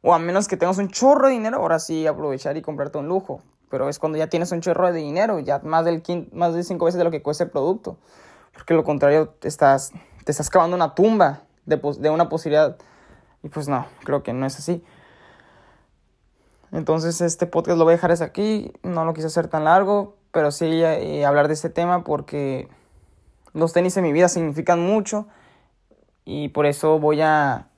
O 0.02 0.14
a 0.14 0.18
menos 0.18 0.48
que 0.48 0.56
tengas 0.56 0.78
un 0.78 0.88
chorro 0.88 1.26
de 1.26 1.34
dinero, 1.34 1.58
ahora 1.58 1.78
sí 1.78 2.06
aprovechar 2.06 2.56
y 2.56 2.62
comprarte 2.62 2.98
un 2.98 3.08
lujo. 3.08 3.42
Pero 3.70 3.88
es 3.88 3.98
cuando 3.98 4.18
ya 4.18 4.28
tienes 4.28 4.50
un 4.52 4.60
chorro 4.60 4.92
de 4.92 4.98
dinero, 4.98 5.38
ya 5.40 5.60
más, 5.62 5.84
del 5.84 6.02
más 6.32 6.54
de 6.54 6.64
cinco 6.64 6.86
veces 6.86 6.98
de 6.98 7.04
lo 7.04 7.10
que 7.10 7.22
cuesta 7.22 7.44
el 7.44 7.50
producto. 7.50 7.98
Porque 8.52 8.74
lo 8.74 8.82
contrario, 8.82 9.28
te 9.28 9.48
estás, 9.48 9.92
te 10.24 10.32
estás 10.32 10.50
cavando 10.50 10.76
una 10.76 10.94
tumba 10.94 11.42
de, 11.66 11.76
de 11.98 12.10
una 12.10 12.28
posibilidad 12.28 12.76
y 13.42 13.48
pues 13.48 13.68
no, 13.68 13.86
creo 14.04 14.22
que 14.22 14.32
no 14.32 14.46
es 14.46 14.58
así. 14.58 14.82
Entonces 16.72 17.20
este 17.20 17.46
podcast 17.46 17.78
lo 17.78 17.84
voy 17.84 17.92
a 17.92 17.96
dejar 17.96 18.12
hasta 18.12 18.24
aquí. 18.24 18.72
No 18.82 19.04
lo 19.04 19.14
quise 19.14 19.26
hacer 19.26 19.48
tan 19.48 19.64
largo, 19.64 20.16
pero 20.32 20.50
sí 20.50 20.66
eh, 20.66 21.24
hablar 21.24 21.48
de 21.48 21.54
este 21.54 21.70
tema 21.70 22.04
porque 22.04 22.68
los 23.52 23.72
tenis 23.72 23.96
en 23.96 24.04
mi 24.04 24.12
vida 24.12 24.28
significan 24.28 24.80
mucho 24.80 25.26
y 26.24 26.48
por 26.48 26.66
eso 26.66 26.98
voy 26.98 27.20
a, 27.20 27.68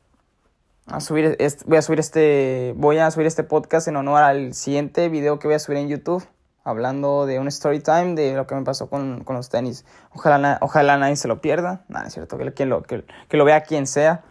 a 0.86 1.00
subir 1.00 1.36
este, 1.38 1.64
voy 1.66 1.78
a 1.78 1.82
subir 1.82 2.00
este 2.00 2.74
voy 2.76 2.98
a 2.98 3.10
subir 3.10 3.26
este 3.26 3.44
podcast 3.44 3.88
en 3.88 3.96
honor 3.96 4.22
al 4.22 4.54
siguiente 4.54 5.08
video 5.08 5.38
que 5.38 5.48
voy 5.48 5.54
a 5.54 5.58
subir 5.58 5.78
en 5.78 5.88
YouTube 5.88 6.26
hablando 6.64 7.26
de 7.26 7.38
un 7.38 7.48
story 7.48 7.80
time 7.80 8.14
de 8.14 8.34
lo 8.34 8.46
que 8.46 8.54
me 8.54 8.62
pasó 8.62 8.88
con, 8.88 9.24
con 9.24 9.36
los 9.36 9.48
tenis. 9.48 9.84
Ojalá, 10.14 10.58
ojalá 10.60 10.96
nadie 10.96 11.16
se 11.16 11.28
lo 11.28 11.40
pierda. 11.40 11.84
Nada, 11.88 12.06
es 12.06 12.14
cierto, 12.14 12.38
que, 12.38 12.66
lo, 12.66 12.82
que, 12.82 13.04
que 13.28 13.36
lo 13.36 13.44
vea 13.44 13.62
quien 13.62 13.86
sea. 13.86 14.22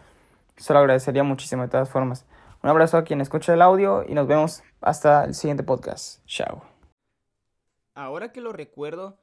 Se 0.56 0.72
lo 0.72 0.78
agradecería 0.78 1.24
muchísimo 1.24 1.62
de 1.62 1.68
todas 1.68 1.88
formas. 1.88 2.24
Un 2.62 2.70
abrazo 2.70 2.96
a 2.96 3.04
quien 3.04 3.20
escucha 3.20 3.52
el 3.54 3.62
audio 3.62 4.04
y 4.06 4.14
nos 4.14 4.26
vemos 4.26 4.62
hasta 4.80 5.24
el 5.24 5.34
siguiente 5.34 5.62
podcast. 5.62 6.24
Chao. 6.26 6.71
Ahora 7.94 8.32
que 8.32 8.40
lo 8.40 8.52
recuerdo, 8.52 9.18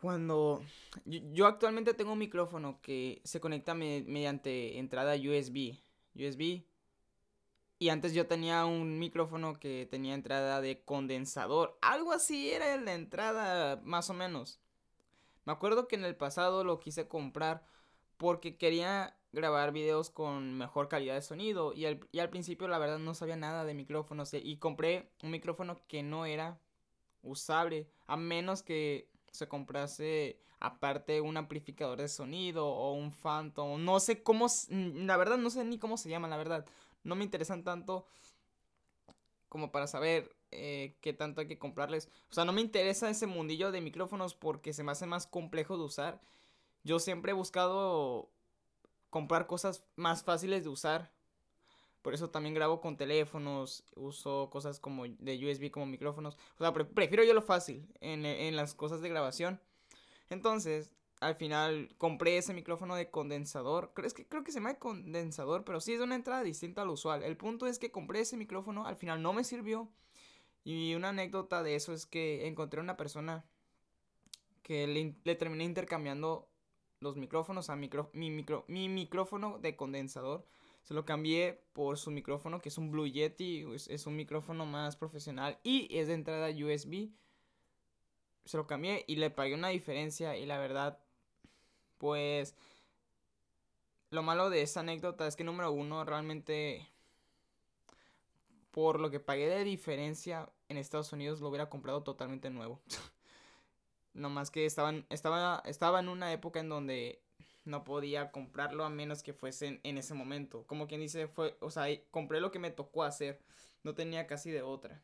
cuando 0.00 0.62
yo, 1.04 1.46
actualmente 1.46 1.94
tengo 1.94 2.12
un 2.12 2.18
micrófono 2.18 2.80
que 2.82 3.20
se 3.24 3.40
conecta 3.40 3.74
mediante 3.74 4.78
entrada 4.78 5.16
USB. 5.16 5.76
USB. 6.14 6.62
Y 7.80 7.88
antes 7.90 8.12
yo 8.12 8.26
tenía 8.26 8.64
un 8.64 8.98
micrófono 8.98 9.58
que 9.58 9.88
tenía 9.90 10.14
entrada 10.14 10.60
de 10.60 10.84
condensador. 10.84 11.78
Algo 11.80 12.12
así 12.12 12.50
era 12.50 12.76
la 12.76 12.94
entrada, 12.94 13.80
más 13.84 14.10
o 14.10 14.14
menos. 14.14 14.60
Me 15.44 15.52
acuerdo 15.52 15.88
que 15.88 15.96
en 15.96 16.04
el 16.04 16.16
pasado 16.16 16.62
lo 16.62 16.78
quise 16.78 17.08
comprar 17.08 17.64
porque 18.18 18.56
quería 18.56 19.16
grabar 19.32 19.72
videos 19.72 20.10
con 20.10 20.58
mejor 20.58 20.88
calidad 20.88 21.14
de 21.14 21.22
sonido 21.22 21.72
y 21.72 21.86
al, 21.86 22.06
y 22.12 22.18
al 22.18 22.30
principio 22.30 22.68
la 22.68 22.78
verdad 22.78 22.98
no 22.98 23.14
sabía 23.14 23.36
nada 23.36 23.64
de 23.64 23.74
micrófonos 23.74 24.32
y 24.34 24.56
compré 24.58 25.10
un 25.22 25.30
micrófono 25.30 25.80
que 25.86 26.02
no 26.02 26.26
era 26.26 26.60
usable 27.22 27.88
a 28.06 28.16
menos 28.16 28.62
que 28.62 29.08
se 29.30 29.48
comprase 29.48 30.40
aparte 30.60 31.20
un 31.20 31.36
amplificador 31.36 31.98
de 31.98 32.08
sonido 32.08 32.66
o 32.66 32.92
un 32.92 33.12
Phantom, 33.12 33.84
no 33.84 34.00
sé 34.00 34.22
cómo, 34.22 34.46
la 34.70 35.16
verdad 35.16 35.38
no 35.38 35.50
sé 35.50 35.64
ni 35.64 35.78
cómo 35.78 35.96
se 35.96 36.08
llama, 36.08 36.26
la 36.28 36.36
verdad, 36.36 36.66
no 37.04 37.14
me 37.14 37.24
interesan 37.24 37.62
tanto 37.62 38.06
como 39.48 39.70
para 39.70 39.86
saber 39.86 40.34
eh, 40.50 40.96
qué 41.00 41.12
tanto 41.12 41.40
hay 41.40 41.46
que 41.46 41.58
comprarles, 41.58 42.08
o 42.30 42.34
sea, 42.34 42.44
no 42.44 42.52
me 42.52 42.60
interesa 42.60 43.08
ese 43.08 43.26
mundillo 43.26 43.70
de 43.70 43.80
micrófonos 43.80 44.34
porque 44.34 44.72
se 44.72 44.82
me 44.82 44.92
hace 44.92 45.06
más 45.06 45.26
complejo 45.26 45.76
de 45.76 45.84
usar, 45.84 46.20
yo 46.82 46.98
siempre 46.98 47.30
he 47.30 47.34
buscado 47.34 48.30
comprar 49.10 49.46
cosas 49.46 49.84
más 49.96 50.22
fáciles 50.22 50.64
de 50.64 50.70
usar. 50.70 51.10
Por 52.02 52.14
eso 52.14 52.30
también 52.30 52.54
grabo 52.54 52.80
con 52.80 52.96
teléfonos, 52.96 53.84
uso 53.96 54.48
cosas 54.50 54.78
como 54.80 55.04
de 55.06 55.44
USB 55.44 55.70
como 55.70 55.86
micrófonos. 55.86 56.36
O 56.58 56.64
sea, 56.64 56.72
prefiero 56.72 57.24
yo 57.24 57.34
lo 57.34 57.42
fácil 57.42 57.86
en, 58.00 58.56
las 58.56 58.74
cosas 58.74 59.00
de 59.00 59.08
grabación. 59.08 59.60
Entonces, 60.30 60.90
al 61.20 61.34
final 61.34 61.94
compré 61.98 62.38
ese 62.38 62.54
micrófono 62.54 62.94
de 62.94 63.10
condensador. 63.10 63.92
Creo, 63.94 64.10
que, 64.10 64.26
creo 64.26 64.44
que 64.44 64.52
se 64.52 64.58
llama 64.58 64.74
condensador, 64.74 65.64
pero 65.64 65.80
sí 65.80 65.92
es 65.92 66.00
una 66.00 66.14
entrada 66.14 66.42
distinta 66.42 66.82
al 66.82 66.90
usual. 66.90 67.22
El 67.24 67.36
punto 67.36 67.66
es 67.66 67.78
que 67.78 67.90
compré 67.90 68.20
ese 68.20 68.36
micrófono, 68.36 68.86
al 68.86 68.96
final 68.96 69.20
no 69.20 69.32
me 69.32 69.44
sirvió. 69.44 69.88
Y 70.64 70.94
una 70.94 71.10
anécdota 71.10 71.62
de 71.62 71.74
eso 71.74 71.92
es 71.92 72.06
que 72.06 72.46
encontré 72.46 72.80
una 72.80 72.96
persona 72.96 73.44
que 74.62 74.86
le, 74.86 75.14
le 75.24 75.34
terminé 75.34 75.64
intercambiando 75.64 76.48
los 77.00 77.16
micrófonos 77.16 77.70
a 77.70 77.76
micro, 77.76 78.10
mi, 78.12 78.30
micro, 78.30 78.64
mi 78.68 78.88
micrófono 78.88 79.58
de 79.58 79.76
condensador. 79.76 80.46
Se 80.88 80.94
lo 80.94 81.04
cambié 81.04 81.60
por 81.74 81.98
su 81.98 82.10
micrófono, 82.10 82.62
que 82.62 82.70
es 82.70 82.78
un 82.78 82.90
Blue 82.90 83.06
Yeti. 83.06 83.66
Es, 83.76 84.06
un 84.06 84.16
micrófono 84.16 84.64
más 84.64 84.96
profesional 84.96 85.58
y 85.62 85.86
es 85.94 86.08
de 86.08 86.14
entrada 86.14 86.48
USB. 86.48 87.10
Se 88.46 88.56
lo 88.56 88.66
cambié 88.66 89.04
y 89.06 89.16
le 89.16 89.28
pagué 89.28 89.52
una 89.52 89.68
diferencia. 89.68 90.38
Y 90.38 90.46
la 90.46 90.56
verdad, 90.56 90.98
pues. 91.98 92.54
Lo 94.08 94.22
malo 94.22 94.48
de 94.48 94.62
esa 94.62 94.80
anécdota 94.80 95.26
es 95.26 95.36
que, 95.36 95.44
número 95.44 95.70
uno, 95.72 96.06
realmente. 96.06 96.88
Por 98.70 98.98
lo 98.98 99.10
que 99.10 99.20
pagué 99.20 99.46
de 99.46 99.64
diferencia 99.64 100.48
en 100.70 100.78
Estados 100.78 101.12
Unidos, 101.12 101.42
lo 101.42 101.50
hubiera 101.50 101.68
comprado 101.68 102.02
totalmente 102.02 102.48
nuevo. 102.48 102.80
No 104.14 104.30
más 104.30 104.50
que 104.50 104.66
estaban, 104.66 105.06
estaba, 105.10 105.62
estaba 105.64 106.00
en 106.00 106.08
una 106.08 106.32
época 106.32 106.58
en 106.58 106.68
donde 106.68 107.22
no 107.68 107.84
podía 107.84 108.32
comprarlo 108.32 108.84
a 108.84 108.90
menos 108.90 109.22
que 109.22 109.32
fuese 109.32 109.80
en, 109.82 109.98
ese 109.98 110.14
momento. 110.14 110.64
Como 110.66 110.88
quien 110.88 111.00
dice, 111.00 111.28
fue, 111.28 111.56
o 111.60 111.70
sea, 111.70 111.86
compré 112.10 112.40
lo 112.40 112.50
que 112.50 112.58
me 112.58 112.70
tocó 112.70 113.04
hacer. 113.04 113.40
No 113.84 113.94
tenía 113.94 114.26
casi 114.26 114.50
de 114.50 114.62
otra. 114.62 115.02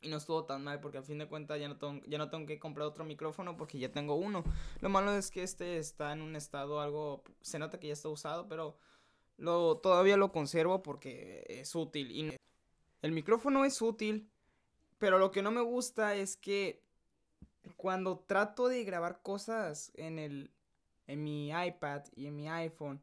Y 0.00 0.08
no 0.08 0.16
estuvo 0.16 0.44
tan 0.44 0.64
mal 0.64 0.80
porque 0.80 0.98
al 0.98 1.04
fin 1.04 1.18
de 1.18 1.28
cuentas 1.28 1.60
ya 1.60 1.68
no, 1.68 1.78
tengo, 1.78 2.04
ya 2.06 2.18
no 2.18 2.28
tengo 2.28 2.44
que 2.44 2.58
comprar 2.58 2.88
otro 2.88 3.04
micrófono 3.04 3.56
porque 3.56 3.78
ya 3.78 3.92
tengo 3.92 4.16
uno. 4.16 4.42
Lo 4.80 4.88
malo 4.88 5.12
es 5.12 5.30
que 5.30 5.44
este 5.44 5.78
está 5.78 6.12
en 6.12 6.22
un 6.22 6.34
estado 6.34 6.80
algo... 6.80 7.22
Se 7.40 7.58
nota 7.58 7.78
que 7.78 7.86
ya 7.86 7.92
está 7.92 8.08
usado, 8.08 8.48
pero 8.48 8.76
lo, 9.36 9.78
todavía 9.78 10.16
lo 10.16 10.32
conservo 10.32 10.82
porque 10.82 11.44
es 11.48 11.74
útil. 11.76 12.10
Y 12.10 12.36
el 13.00 13.12
micrófono 13.12 13.64
es 13.64 13.80
útil, 13.80 14.28
pero 14.98 15.18
lo 15.18 15.30
que 15.30 15.42
no 15.42 15.52
me 15.52 15.60
gusta 15.60 16.16
es 16.16 16.36
que 16.36 16.82
cuando 17.76 18.18
trato 18.18 18.66
de 18.66 18.82
grabar 18.82 19.22
cosas 19.22 19.92
en 19.94 20.18
el 20.18 20.50
en 21.06 21.22
mi 21.22 21.50
iPad 21.50 22.02
y 22.14 22.26
en 22.26 22.36
mi 22.36 22.48
iPhone 22.48 23.02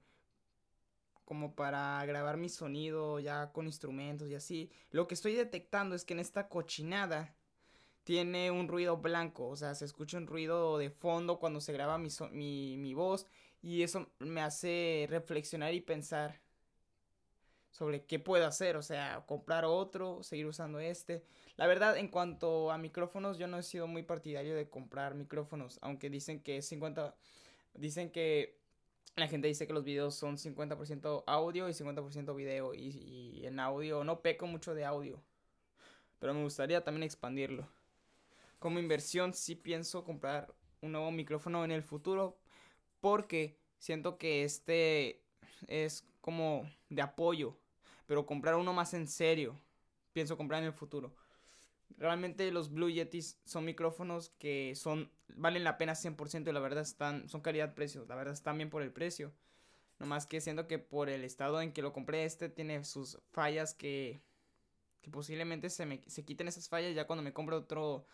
como 1.25 1.53
para 1.53 2.03
grabar 2.07 2.37
mi 2.37 2.49
sonido 2.49 3.19
ya 3.19 3.51
con 3.51 3.67
instrumentos 3.67 4.29
y 4.29 4.35
así, 4.35 4.71
lo 4.89 5.07
que 5.07 5.13
estoy 5.13 5.35
detectando 5.35 5.95
es 5.95 6.03
que 6.03 6.13
en 6.13 6.19
esta 6.19 6.49
cochinada 6.49 7.35
tiene 8.03 8.49
un 8.49 8.67
ruido 8.67 8.97
blanco, 8.97 9.47
o 9.47 9.55
sea, 9.55 9.75
se 9.75 9.85
escucha 9.85 10.17
un 10.17 10.25
ruido 10.25 10.79
de 10.79 10.89
fondo 10.89 11.37
cuando 11.37 11.61
se 11.61 11.71
graba 11.71 11.99
mi, 11.99 12.09
mi, 12.31 12.77
mi 12.77 12.95
voz 12.95 13.27
y 13.61 13.83
eso 13.83 14.09
me 14.17 14.41
hace 14.41 15.05
reflexionar 15.07 15.73
y 15.75 15.81
pensar 15.81 16.41
sobre 17.69 18.05
qué 18.05 18.17
puedo 18.17 18.47
hacer, 18.47 18.77
o 18.77 18.81
sea, 18.81 19.23
comprar 19.27 19.65
otro, 19.65 20.23
seguir 20.23 20.47
usando 20.47 20.79
este. 20.79 21.23
La 21.55 21.67
verdad, 21.67 21.97
en 21.97 22.07
cuanto 22.07 22.71
a 22.71 22.77
micrófonos, 22.77 23.37
yo 23.37 23.47
no 23.47 23.59
he 23.59 23.63
sido 23.63 23.85
muy 23.85 24.01
partidario 24.01 24.55
de 24.55 24.69
comprar 24.69 25.13
micrófonos, 25.13 25.77
aunque 25.81 26.09
dicen 26.09 26.41
que 26.41 26.57
es 26.57 26.67
50, 26.67 27.15
dicen 27.73 28.11
que 28.11 28.59
la 29.15 29.27
gente 29.27 29.47
dice 29.47 29.67
que 29.67 29.73
los 29.73 29.83
videos 29.83 30.15
son 30.15 30.37
50% 30.37 31.23
audio 31.27 31.69
y 31.69 31.73
50% 31.73 32.35
video, 32.35 32.73
y, 32.73 33.45
en 33.45 33.59
audio 33.59 34.03
no 34.03 34.21
peco 34.21 34.47
mucho 34.47 34.73
de 34.73 34.85
audio, 34.85 35.21
pero 36.19 36.33
me 36.33 36.43
gustaría 36.43 36.83
también 36.83 37.03
expandirlo. 37.03 37.67
Como 38.59 38.79
inversión 38.79 39.33
sí 39.33 39.55
pienso 39.55 40.03
comprar 40.03 40.53
un 40.81 40.91
nuevo 40.91 41.11
micrófono 41.11 41.63
en 41.63 41.71
el 41.71 41.83
futuro, 41.83 42.37
porque 43.01 43.57
siento 43.77 44.17
que 44.17 44.43
este 44.43 45.21
es 45.67 46.05
como 46.21 46.69
de 46.89 47.01
apoyo, 47.01 47.57
pero 48.05 48.25
comprar 48.25 48.55
uno 48.55 48.73
más 48.73 48.93
en 48.93 49.07
serio, 49.07 49.59
pienso 50.13 50.37
comprar 50.37 50.61
en 50.61 50.67
el 50.67 50.73
futuro. 50.73 51.13
Realmente 51.97 52.51
los 52.51 52.71
Blue 52.71 52.89
Yetis 52.89 53.39
son 53.45 53.65
micrófonos 53.65 54.29
que 54.39 54.73
son 54.75 55.11
valen 55.35 55.63
la 55.63 55.77
pena 55.77 55.93
100% 55.93 56.49
y 56.49 56.53
la 56.53 56.59
verdad 56.59 56.83
están 56.83 57.27
son 57.27 57.41
calidad-precio, 57.41 58.05
la 58.07 58.15
verdad 58.15 58.33
están 58.33 58.57
bien 58.57 58.69
por 58.69 58.81
el 58.81 58.91
precio. 58.91 59.33
Nomás 59.99 60.25
que 60.25 60.39
siento 60.39 60.67
que 60.67 60.79
por 60.79 61.09
el 61.09 61.23
estado 61.23 61.61
en 61.61 61.73
que 61.73 61.81
lo 61.81 61.91
compré 61.91 62.23
este 62.23 62.49
tiene 62.49 62.83
sus 62.85 63.19
fallas 63.31 63.73
que 63.73 64.21
que 65.01 65.09
posiblemente 65.11 65.69
se 65.69 65.85
me 65.85 66.01
se 66.07 66.25
quiten 66.25 66.47
esas 66.47 66.69
fallas 66.69 66.95
ya 66.95 67.07
cuando 67.07 67.23
me 67.23 67.33
compre 67.33 67.55
otro 67.55 68.05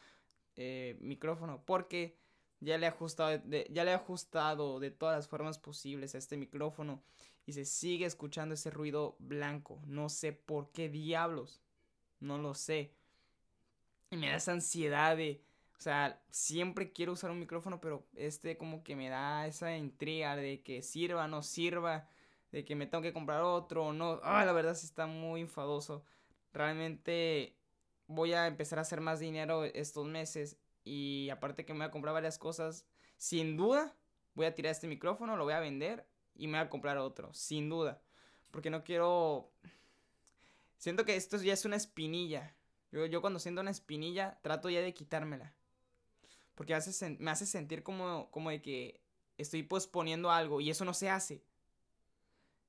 eh, 0.55 0.97
micrófono 0.99 1.63
porque 1.65 2.17
ya 2.59 2.77
le 2.77 2.85
he 2.85 2.89
ajustado 2.89 3.41
ya 3.69 3.83
le 3.83 3.91
he 3.91 3.93
ajustado 3.93 4.79
de 4.79 4.91
todas 4.91 5.15
las 5.17 5.27
formas 5.27 5.59
posibles 5.59 6.15
a 6.15 6.17
este 6.17 6.37
micrófono 6.37 7.03
y 7.45 7.53
se 7.53 7.65
sigue 7.65 8.05
escuchando 8.05 8.55
ese 8.55 8.71
ruido 8.71 9.15
blanco. 9.19 9.81
No 9.85 10.09
sé 10.09 10.33
por 10.33 10.71
qué 10.71 10.89
diablos. 10.89 11.61
No 12.19 12.37
lo 12.37 12.53
sé. 12.53 12.91
Y 14.15 14.17
me 14.17 14.29
da 14.29 14.37
esa 14.37 14.53
ansiedad 14.53 15.17
de, 15.17 15.41
o 15.77 15.81
sea, 15.81 16.21
siempre 16.29 16.93
quiero 16.93 17.11
usar 17.11 17.31
un 17.31 17.39
micrófono, 17.39 17.81
pero 17.81 18.07
este 18.15 18.55
como 18.55 18.81
que 18.81 18.95
me 18.95 19.09
da 19.09 19.45
esa 19.45 19.75
intriga 19.75 20.37
de 20.37 20.61
que 20.61 20.81
sirva, 20.81 21.27
no 21.27 21.43
sirva, 21.43 22.07
de 22.53 22.63
que 22.63 22.75
me 22.75 22.87
tengo 22.87 23.01
que 23.01 23.11
comprar 23.11 23.41
otro 23.41 23.87
o 23.87 23.91
no. 23.91 24.21
Ah, 24.23 24.45
la 24.45 24.53
verdad 24.53 24.73
sí 24.73 24.85
está 24.85 25.05
muy 25.05 25.41
enfadoso. 25.41 26.05
Realmente 26.53 27.57
voy 28.07 28.31
a 28.31 28.47
empezar 28.47 28.79
a 28.79 28.83
hacer 28.83 29.01
más 29.01 29.19
dinero 29.19 29.65
estos 29.65 30.07
meses 30.07 30.55
y 30.85 31.29
aparte 31.29 31.65
que 31.65 31.73
me 31.73 31.79
voy 31.79 31.87
a 31.87 31.91
comprar 31.91 32.13
varias 32.13 32.37
cosas, 32.37 32.85
sin 33.17 33.57
duda 33.57 33.93
voy 34.33 34.45
a 34.45 34.55
tirar 34.55 34.71
este 34.71 34.87
micrófono, 34.87 35.35
lo 35.35 35.43
voy 35.43 35.55
a 35.55 35.59
vender 35.59 36.07
y 36.35 36.47
me 36.47 36.57
voy 36.57 36.67
a 36.67 36.69
comprar 36.69 36.97
otro, 36.99 37.33
sin 37.33 37.67
duda. 37.67 38.01
Porque 38.49 38.69
no 38.69 38.81
quiero... 38.85 39.51
Siento 40.77 41.03
que 41.03 41.17
esto 41.17 41.35
ya 41.35 41.51
es 41.51 41.65
una 41.65 41.75
espinilla. 41.75 42.54
Yo, 42.95 43.05
yo 43.05 43.19
cuando 43.19 43.39
siento 43.39 43.59
una 43.59 43.71
espinilla 43.71 44.39
trato 44.41 44.69
ya 44.69 44.79
de 44.79 44.93
quitármela. 44.93 45.53
Porque 46.55 46.73
hace, 46.73 47.17
me 47.19 47.29
hace 47.29 47.45
sentir 47.45 47.83
como, 47.83 48.31
como 48.31 48.51
de 48.51 48.61
que 48.61 49.01
estoy 49.37 49.63
posponiendo 49.63 50.31
algo 50.31 50.61
y 50.61 50.69
eso 50.69 50.85
no 50.85 50.93
se 50.93 51.09
hace. 51.09 51.43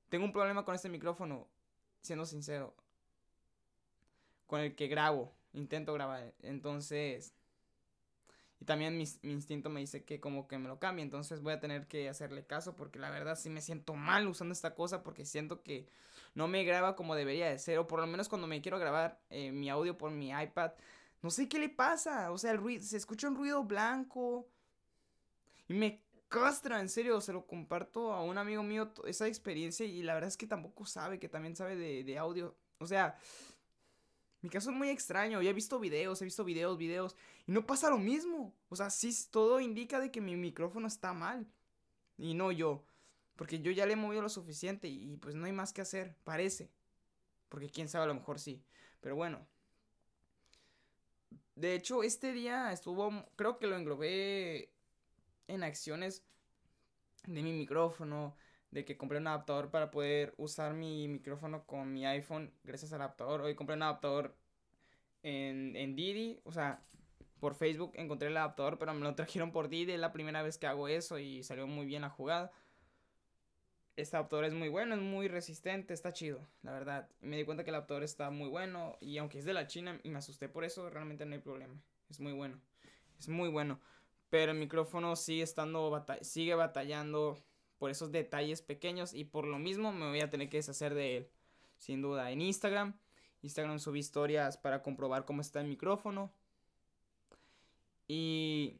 Tengo 0.09 0.25
un 0.25 0.33
problema 0.33 0.65
con 0.65 0.75
este 0.75 0.89
micrófono, 0.89 1.47
siendo 2.01 2.25
sincero. 2.25 2.75
Con 4.47 4.59
el 4.59 4.75
que 4.75 4.87
grabo, 4.87 5.33
intento 5.53 5.93
grabar. 5.93 6.33
Entonces... 6.41 7.33
Y 8.59 8.65
también 8.65 8.97
mi, 8.97 9.05
mi, 9.21 9.33
instinto 9.33 9.69
me 9.69 9.79
dice 9.79 10.03
que 10.03 10.19
como 10.19 10.47
que 10.47 10.57
me 10.57 10.67
lo 10.67 10.79
cambie. 10.79 11.03
Entonces 11.03 11.41
voy 11.41 11.53
a 11.53 11.59
tener 11.59 11.87
que 11.87 12.09
hacerle 12.09 12.45
caso 12.45 12.75
porque 12.75 12.99
la 12.99 13.09
verdad 13.09 13.35
sí 13.35 13.49
me 13.49 13.61
siento 13.61 13.93
mal 13.93 14.27
usando 14.27 14.53
esta 14.53 14.73
cosa 14.73 15.03
porque 15.03 15.25
siento 15.25 15.61
que 15.61 15.87
no 16.33 16.47
me 16.47 16.63
graba 16.63 16.95
como 16.95 17.15
debería 17.15 17.49
de 17.49 17.59
ser. 17.59 17.77
O 17.79 17.87
por 17.87 17.99
lo 17.99 18.07
menos 18.07 18.29
cuando 18.29 18.47
me 18.47 18.61
quiero 18.61 18.79
grabar 18.79 19.19
eh, 19.29 19.51
mi 19.51 19.69
audio 19.69 19.97
por 19.97 20.11
mi 20.11 20.31
iPad 20.31 20.71
no 21.21 21.29
sé 21.29 21.49
qué 21.49 21.59
le 21.59 21.69
pasa. 21.69 22.31
O 22.31 22.37
sea, 22.37 22.51
el 22.51 22.57
ruido, 22.57 22.83
se 22.83 22.97
escucha 22.97 23.27
un 23.27 23.35
ruido 23.35 23.63
blanco. 23.63 24.47
Y 25.67 25.73
me 25.73 26.01
castra, 26.29 26.79
en 26.79 26.89
serio. 26.89 27.19
Se 27.21 27.33
lo 27.33 27.45
comparto 27.45 28.13
a 28.13 28.23
un 28.23 28.37
amigo 28.37 28.63
mío 28.63 28.93
esa 29.05 29.27
experiencia. 29.27 29.85
Y 29.85 30.03
la 30.03 30.13
verdad 30.13 30.29
es 30.29 30.37
que 30.37 30.47
tampoco 30.47 30.85
sabe, 30.85 31.19
que 31.19 31.29
también 31.29 31.55
sabe 31.55 31.75
de, 31.75 32.03
de 32.03 32.17
audio. 32.17 32.55
O 32.79 32.87
sea, 32.87 33.17
mi 34.47 34.51
caso 34.51 34.71
es 34.71 34.77
muy 34.77 34.89
extraño. 34.89 35.41
Ya 35.41 35.49
he 35.49 35.53
visto 35.53 35.77
videos, 35.77 36.21
he 36.21 36.25
visto 36.25 36.45
videos, 36.45 36.77
videos. 36.77 37.15
Y 37.45 37.51
no 37.51 37.65
pasa 37.65 37.89
lo 37.89 37.97
mismo. 37.97 38.55
O 38.69 38.77
sea, 38.77 38.89
sí, 38.89 39.13
todo 39.29 39.59
indica 39.59 39.99
de 39.99 40.09
que 40.09 40.21
mi 40.21 40.37
micrófono 40.37 40.87
está 40.87 41.11
mal. 41.11 41.45
Y 42.17 42.33
no 42.33 42.53
yo. 42.53 42.85
Porque 43.35 43.59
yo 43.59 43.71
ya 43.71 43.85
le 43.85 43.93
he 43.93 43.95
movido 43.97 44.21
lo 44.21 44.29
suficiente 44.29 44.87
y, 44.87 45.13
y 45.13 45.17
pues 45.17 45.35
no 45.35 45.45
hay 45.45 45.51
más 45.51 45.73
que 45.73 45.81
hacer, 45.81 46.15
parece. 46.23 46.71
Porque 47.49 47.69
quién 47.69 47.89
sabe, 47.89 48.05
a 48.05 48.07
lo 48.07 48.15
mejor 48.15 48.39
sí. 48.39 48.63
Pero 49.01 49.17
bueno, 49.17 49.45
de 51.55 51.75
hecho, 51.75 52.03
este 52.03 52.31
día 52.31 52.71
estuvo, 52.71 53.25
creo 53.35 53.57
que 53.57 53.67
lo 53.67 53.75
englobé 53.75 54.71
en 55.47 55.63
acciones 55.63 56.23
de 57.25 57.43
mi 57.43 57.51
micrófono, 57.51 58.37
de 58.71 58.85
que 58.85 58.97
compré 58.97 59.17
un 59.17 59.27
adaptador 59.27 59.71
para 59.71 59.91
poder 59.91 60.33
usar 60.37 60.73
mi 60.73 61.07
micrófono 61.07 61.65
con 61.65 61.93
mi 61.93 62.05
iPhone 62.05 62.53
gracias 62.63 62.93
al 62.93 63.01
adaptador. 63.01 63.41
Hoy 63.41 63.55
compré 63.55 63.75
un 63.75 63.83
adaptador 63.83 64.35
en, 65.23 65.75
en 65.75 65.95
Didi, 65.95 66.39
o 66.43 66.51
sea, 66.51 66.81
por 67.39 67.55
Facebook 67.55 67.91
encontré 67.95 68.29
el 68.29 68.37
adaptador, 68.37 68.77
pero 68.77 68.93
me 68.93 69.01
lo 69.01 69.15
trajeron 69.15 69.51
por 69.51 69.69
Didi, 69.69 69.93
es 69.93 69.99
la 69.99 70.11
primera 70.11 70.41
vez 70.41 70.57
que 70.57 70.67
hago 70.67 70.87
eso 70.87 71.19
y 71.19 71.43
salió 71.43 71.67
muy 71.67 71.85
bien 71.85 72.01
la 72.01 72.09
jugada 72.09 72.51
este 73.97 74.15
adaptador 74.15 74.45
es 74.45 74.53
muy 74.53 74.69
bueno, 74.69 74.93
es 74.93 75.01
muy 75.01 75.27
resistente, 75.27 75.93
está 75.93 76.13
chido, 76.13 76.47
la 76.61 76.71
verdad. 76.71 77.09
me 77.19 77.35
di 77.35 77.43
cuenta 77.43 77.63
que 77.63 77.71
el 77.71 77.75
adaptador 77.75 78.03
está 78.03 78.29
muy 78.29 78.47
bueno 78.47 78.95
y 79.01 79.17
aunque 79.17 79.39
es 79.39 79.45
de 79.45 79.53
la 79.53 79.65
China 79.65 79.99
y 80.03 80.09
me 80.09 80.19
asusté 80.19 80.47
por 80.47 80.63
eso, 80.63 80.89
realmente 80.89 81.25
no 81.25 81.33
hay 81.33 81.41
problema. 81.41 81.75
Es 82.07 82.19
muy 82.19 82.31
bueno, 82.31 82.61
es 83.19 83.27
muy 83.27 83.49
bueno. 83.49 83.81
Pero 84.29 84.51
el 84.51 84.59
micrófono 84.59 85.15
sigue 85.15 85.41
estando, 85.41 86.05
sigue 86.21 86.53
batallando 86.53 87.37
por 87.77 87.89
esos 87.89 88.11
detalles 88.11 88.61
pequeños 88.61 89.13
y 89.13 89.23
por 89.23 89.45
lo 89.45 89.59
mismo 89.59 89.91
me 89.91 90.09
voy 90.09 90.21
a 90.21 90.29
tener 90.29 90.49
que 90.49 90.57
deshacer 90.57 90.93
de 90.93 91.17
él. 91.17 91.29
Sin 91.77 92.01
duda, 92.01 92.31
en 92.31 92.41
Instagram, 92.41 92.97
Instagram 93.41 93.79
subí 93.79 93.99
historias 93.99 94.57
para 94.57 94.81
comprobar 94.81 95.25
cómo 95.25 95.41
está 95.41 95.61
el 95.61 95.67
micrófono. 95.67 96.31
Y 98.07 98.79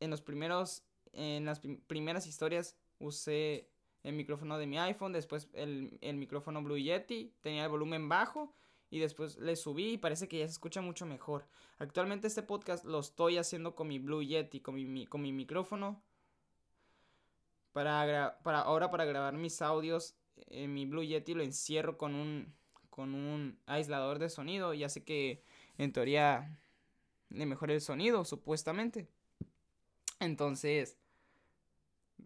en 0.00 0.10
los 0.10 0.20
primeros, 0.20 0.82
en 1.12 1.44
las 1.44 1.60
primeras 1.86 2.26
historias 2.26 2.76
usé 2.98 3.68
el 4.02 4.14
micrófono 4.14 4.58
de 4.58 4.66
mi 4.66 4.78
iPhone, 4.78 5.12
después 5.12 5.48
el, 5.52 5.98
micrófono 6.14 6.62
Blue 6.62 6.78
Yeti, 6.78 7.32
tenía 7.40 7.64
el 7.64 7.70
volumen 7.70 8.08
bajo 8.08 8.54
y 8.88 9.00
después 9.00 9.36
le 9.38 9.56
subí 9.56 9.94
y 9.94 9.98
parece 9.98 10.28
que 10.28 10.38
ya 10.38 10.46
se 10.46 10.52
escucha 10.52 10.80
mucho 10.80 11.06
mejor. 11.06 11.46
Actualmente 11.78 12.28
este 12.28 12.42
podcast 12.42 12.84
lo 12.84 13.00
estoy 13.00 13.36
haciendo 13.36 13.74
con 13.74 13.88
mi 13.88 13.98
Blue 13.98 14.22
Yeti, 14.22 14.60
con 14.60 14.74
mi, 14.76 15.06
con 15.06 15.22
mi 15.22 15.32
micrófono. 15.32 16.02
Para, 17.76 18.38
para 18.42 18.60
ahora 18.60 18.90
para 18.90 19.04
grabar 19.04 19.34
mis 19.34 19.60
audios 19.60 20.14
en 20.48 20.72
mi 20.72 20.86
Blue 20.86 21.04
Yeti 21.04 21.34
lo 21.34 21.42
encierro 21.42 21.98
con 21.98 22.14
un 22.14 22.54
con 22.88 23.14
un 23.14 23.58
aislador 23.66 24.18
de 24.18 24.30
sonido 24.30 24.72
y 24.72 24.82
hace 24.82 25.04
que 25.04 25.44
en 25.76 25.92
teoría 25.92 26.58
le 27.28 27.44
mejore 27.44 27.74
el 27.74 27.82
sonido 27.82 28.24
supuestamente. 28.24 29.08
Entonces, 30.20 30.96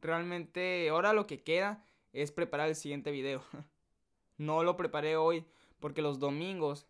Realmente 0.00 0.88
ahora 0.88 1.12
lo 1.12 1.26
que 1.26 1.42
queda 1.42 1.84
es 2.12 2.32
preparar 2.32 2.68
el 2.68 2.76
siguiente 2.76 3.10
video. 3.10 3.42
no 4.38 4.62
lo 4.62 4.76
preparé 4.76 5.16
hoy 5.16 5.44
porque 5.78 6.02
los 6.02 6.18
domingos 6.18 6.86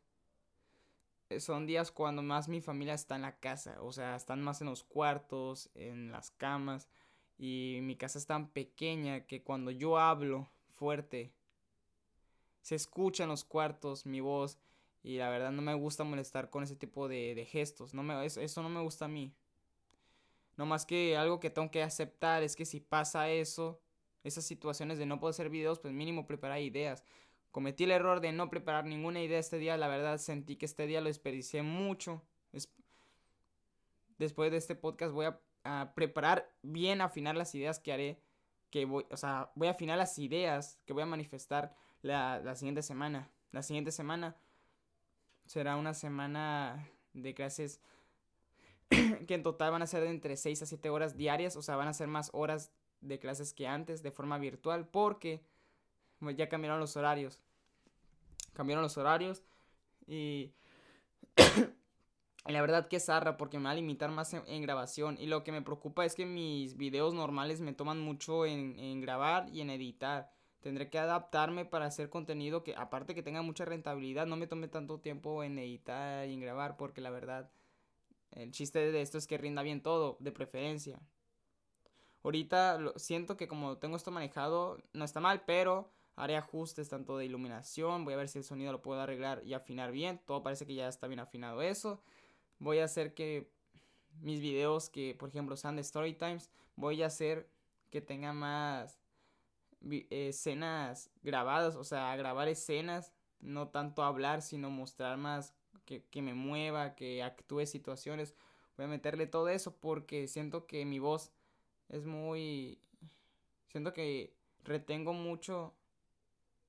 son 1.39 1.67
días 1.67 1.91
cuando 1.91 2.23
más 2.23 2.49
mi 2.49 2.61
familia 2.61 2.95
está 2.95 3.17
en 3.17 3.23
la 3.23 3.39
casa. 3.39 3.81
O 3.83 3.93
sea, 3.93 4.17
están 4.17 4.43
más 4.43 4.61
en 4.61 4.69
los 4.69 4.85
cuartos, 4.85 5.71
en 5.75 6.13
las 6.13 6.31
camas. 6.31 6.89
Y 7.43 7.79
mi 7.81 7.97
casa 7.97 8.19
es 8.19 8.27
tan 8.27 8.51
pequeña 8.51 9.27
que 9.27 9.43
cuando 9.43 9.71
yo 9.71 9.97
hablo 9.97 10.51
fuerte, 10.69 11.33
se 12.61 12.75
escucha 12.75 13.23
en 13.23 13.31
los 13.31 13.45
cuartos 13.45 14.05
mi 14.05 14.21
voz. 14.21 14.59
Y 15.03 15.17
la 15.17 15.31
verdad 15.31 15.51
no 15.51 15.63
me 15.63 15.73
gusta 15.73 16.05
molestar 16.05 16.51
con 16.51 16.63
ese 16.63 16.77
tipo 16.77 17.09
de, 17.09 17.35
de 17.35 17.47
gestos. 17.47 17.95
No 17.95 18.03
me, 18.03 18.27
eso 18.27 18.63
no 18.63 18.69
me 18.69 18.83
gusta 18.83 19.07
a 19.07 19.09
mí. 19.09 19.33
No 20.59 20.67
más 20.67 20.85
que 20.85 21.17
algo 21.17 21.41
que 21.41 21.49
tengo 21.49 21.71
que 21.71 21.83
aceptar 21.83 22.43
es 22.43 22.57
que 22.57 22.67
si 22.67 22.79
pasa 22.79 23.31
eso, 23.31 23.81
esas 24.23 24.45
situaciones 24.45 24.99
de 24.99 25.07
no 25.07 25.19
poder 25.19 25.31
hacer 25.31 25.49
videos, 25.49 25.79
pues 25.79 25.95
mínimo 25.95 26.27
preparar 26.27 26.61
ideas. 26.61 27.03
Cometí 27.53 27.85
el 27.85 27.93
error 27.93 28.21
de 28.21 28.33
no 28.33 28.51
preparar 28.51 28.85
ninguna 28.85 29.23
idea 29.23 29.39
este 29.39 29.57
día, 29.57 29.79
la 29.79 29.89
verdad 29.89 30.19
sentí 30.19 30.57
que 30.57 30.67
este 30.67 30.87
día 30.87 31.01
lo 31.01 31.07
desperdicié 31.07 31.63
mucho. 31.63 32.23
Después 34.19 34.51
de 34.51 34.59
este 34.59 34.75
podcast 34.75 35.15
voy 35.15 35.25
a, 35.25 35.41
preparar 35.95 36.51
bien, 36.63 37.01
afinar 37.01 37.37
las 37.37 37.55
ideas 37.55 37.79
que 37.79 37.93
haré, 37.93 38.21
que 38.71 38.85
voy, 38.85 39.07
o 39.11 39.17
sea, 39.17 39.51
voy 39.55 39.69
a 39.69 39.73
afinar 39.73 39.99
las 39.99 40.19
ideas 40.19 40.79
que 40.87 40.93
voy 40.93 41.03
a 41.03 41.07
manifestar 41.07 41.75
la, 42.03 42.41
la 42.41 42.55
siguiente 42.55 42.83
semana. 42.83 43.31
La 43.53 43.63
siguiente 43.63 43.93
semana 43.93 44.37
será 45.47 45.77
una 45.77 45.95
semana 45.95 46.89
de 47.13 47.35
clases 47.35 47.81
que 48.89 49.35
en 49.35 49.43
total 49.43 49.73
van 49.73 49.83
a 49.83 49.87
ser 49.87 50.03
de 50.03 50.11
entre 50.11 50.37
6 50.37 50.63
a 50.63 50.67
7 50.67 50.91
horas 50.91 51.17
diarias, 51.17 51.57
o 51.57 51.63
sea, 51.63 51.77
van 51.77 51.89
a 51.89 51.93
ser 51.93 52.09
más 52.09 52.31
horas 52.33 52.71
de 53.01 53.19
clases 53.19 53.53
que 53.53 53.67
antes 53.67 54.03
de 54.03 54.11
forma 54.11 54.39
virtual 54.39 54.87
porque 54.87 55.43
ya 56.37 56.49
cambiaron 56.49 56.81
los 56.81 56.97
horarios. 56.97 57.41
Cambiaron 58.53 58.83
los 58.83 58.97
horarios 58.97 59.43
y 60.07 60.53
la 62.47 62.61
verdad 62.61 62.89
que 62.89 62.97
es 62.97 63.07
zarra 63.07 63.37
porque 63.37 63.59
me 63.59 63.65
va 63.65 63.71
a 63.71 63.75
limitar 63.75 64.11
más 64.11 64.33
en, 64.35 64.63
grabación 64.63 65.17
y 65.21 65.27
lo 65.27 65.45
que 65.45 65.53
me 65.53 65.63
preocupa 65.63 66.05
es 66.05 66.15
que 66.15 66.27
mis 66.27 66.77
videos 66.77 67.15
normales 67.15 67.61
me 67.61 67.73
toman 67.73 68.01
mucho 68.01 68.47
en, 68.47 68.79
en 68.79 69.01
grabar 69.01 69.49
y 69.51 69.61
en 69.61 69.71
editar. 69.71 70.31
Tendré 70.61 70.91
que 70.91 70.99
adaptarme 70.99 71.65
para 71.65 71.87
hacer 71.87 72.11
contenido 72.11 72.65
que 72.65 72.75
aparte 72.77 73.15
que 73.15 73.23
tenga 73.23 73.43
mucha 73.43 73.65
rentabilidad 73.65 74.27
no 74.27 74.37
me 74.37 74.47
tome 74.47 74.69
tanto 74.69 75.01
tiempo 75.01 75.43
en 75.43 75.59
editar 75.59 76.29
y 76.29 76.35
en 76.35 76.41
grabar 76.41 76.77
porque 76.77 77.01
la 77.01 77.11
verdad 77.11 77.51
el 78.33 78.53
chiste 78.53 78.93
de 78.93 79.03
esto 79.03 79.19
es 79.19 79.27
que 79.27 79.39
rinda 79.39 79.63
bien 79.63 79.83
todo, 79.83 80.17
de 80.21 80.33
preferencia. 80.33 81.01
Ahorita 82.23 82.79
lo, 82.79 82.99
siento 82.99 83.37
que 83.37 83.49
como 83.49 83.79
tengo 83.79 83.97
esto 83.97 84.11
manejado, 84.11 84.79
no 84.93 85.05
está 85.05 85.21
mal, 85.21 85.43
pero 85.47 85.91
haré 86.17 86.37
ajustes 86.37 86.89
tanto 86.89 87.17
de 87.17 87.25
iluminación, 87.25 88.05
voy 88.05 88.15
a 88.15 88.19
ver 88.19 88.29
si 88.29 88.39
el 88.39 88.45
sonido 88.45 88.73
lo 88.73 88.83
puedo 88.83 89.01
arreglar 89.01 89.43
y 89.45 89.55
afinar 89.55 89.91
bien. 89.91 90.21
Todo 90.27 90.43
parece 90.43 90.67
que 90.67 90.75
ya 90.75 90.89
está 90.89 91.07
bien 91.07 91.21
afinado 91.21 91.63
eso. 91.63 92.03
Voy 92.61 92.79
a 92.79 92.85
hacer 92.85 93.15
que 93.15 93.51
mis 94.21 94.41
videos 94.41 94.89
que, 94.91 95.15
por 95.15 95.31
ejemplo, 95.31 95.57
sean 95.57 95.77
de 95.77 95.83
story 95.83 96.15
times, 96.15 96.51
voy 96.77 97.03
a 97.03 97.07
hacer 97.07 97.49
que 97.91 98.01
tenga 98.01 98.33
más 98.33 99.01
escenas 100.11 101.11
grabadas, 101.23 101.75
o 101.75 101.85
sea, 101.85 102.15
grabar 102.17 102.49
escenas, 102.49 103.13
no 103.41 103.69
tanto 103.69 104.03
hablar, 104.03 104.43
sino 104.43 104.71
mostrar 104.71 105.17
más 105.17 105.55
que, 105.87 106.05
que 106.05 106.23
me 106.23 106.35
mueva, 106.35 106.95
que 106.95 107.23
actúe 107.23 107.67
situaciones. 107.67 108.35
Voy 108.77 108.85
a 108.85 108.89
meterle 108.89 109.27
todo 109.27 109.49
eso 109.49 109.75
porque 109.77 110.29
siento 110.29 110.67
que 110.67 110.85
mi 110.85 110.99
voz 110.99 111.33
es 111.89 112.05
muy... 112.05 112.79
Siento 113.69 113.93
que 113.93 114.35
retengo 114.65 115.13
mucho 115.13 115.75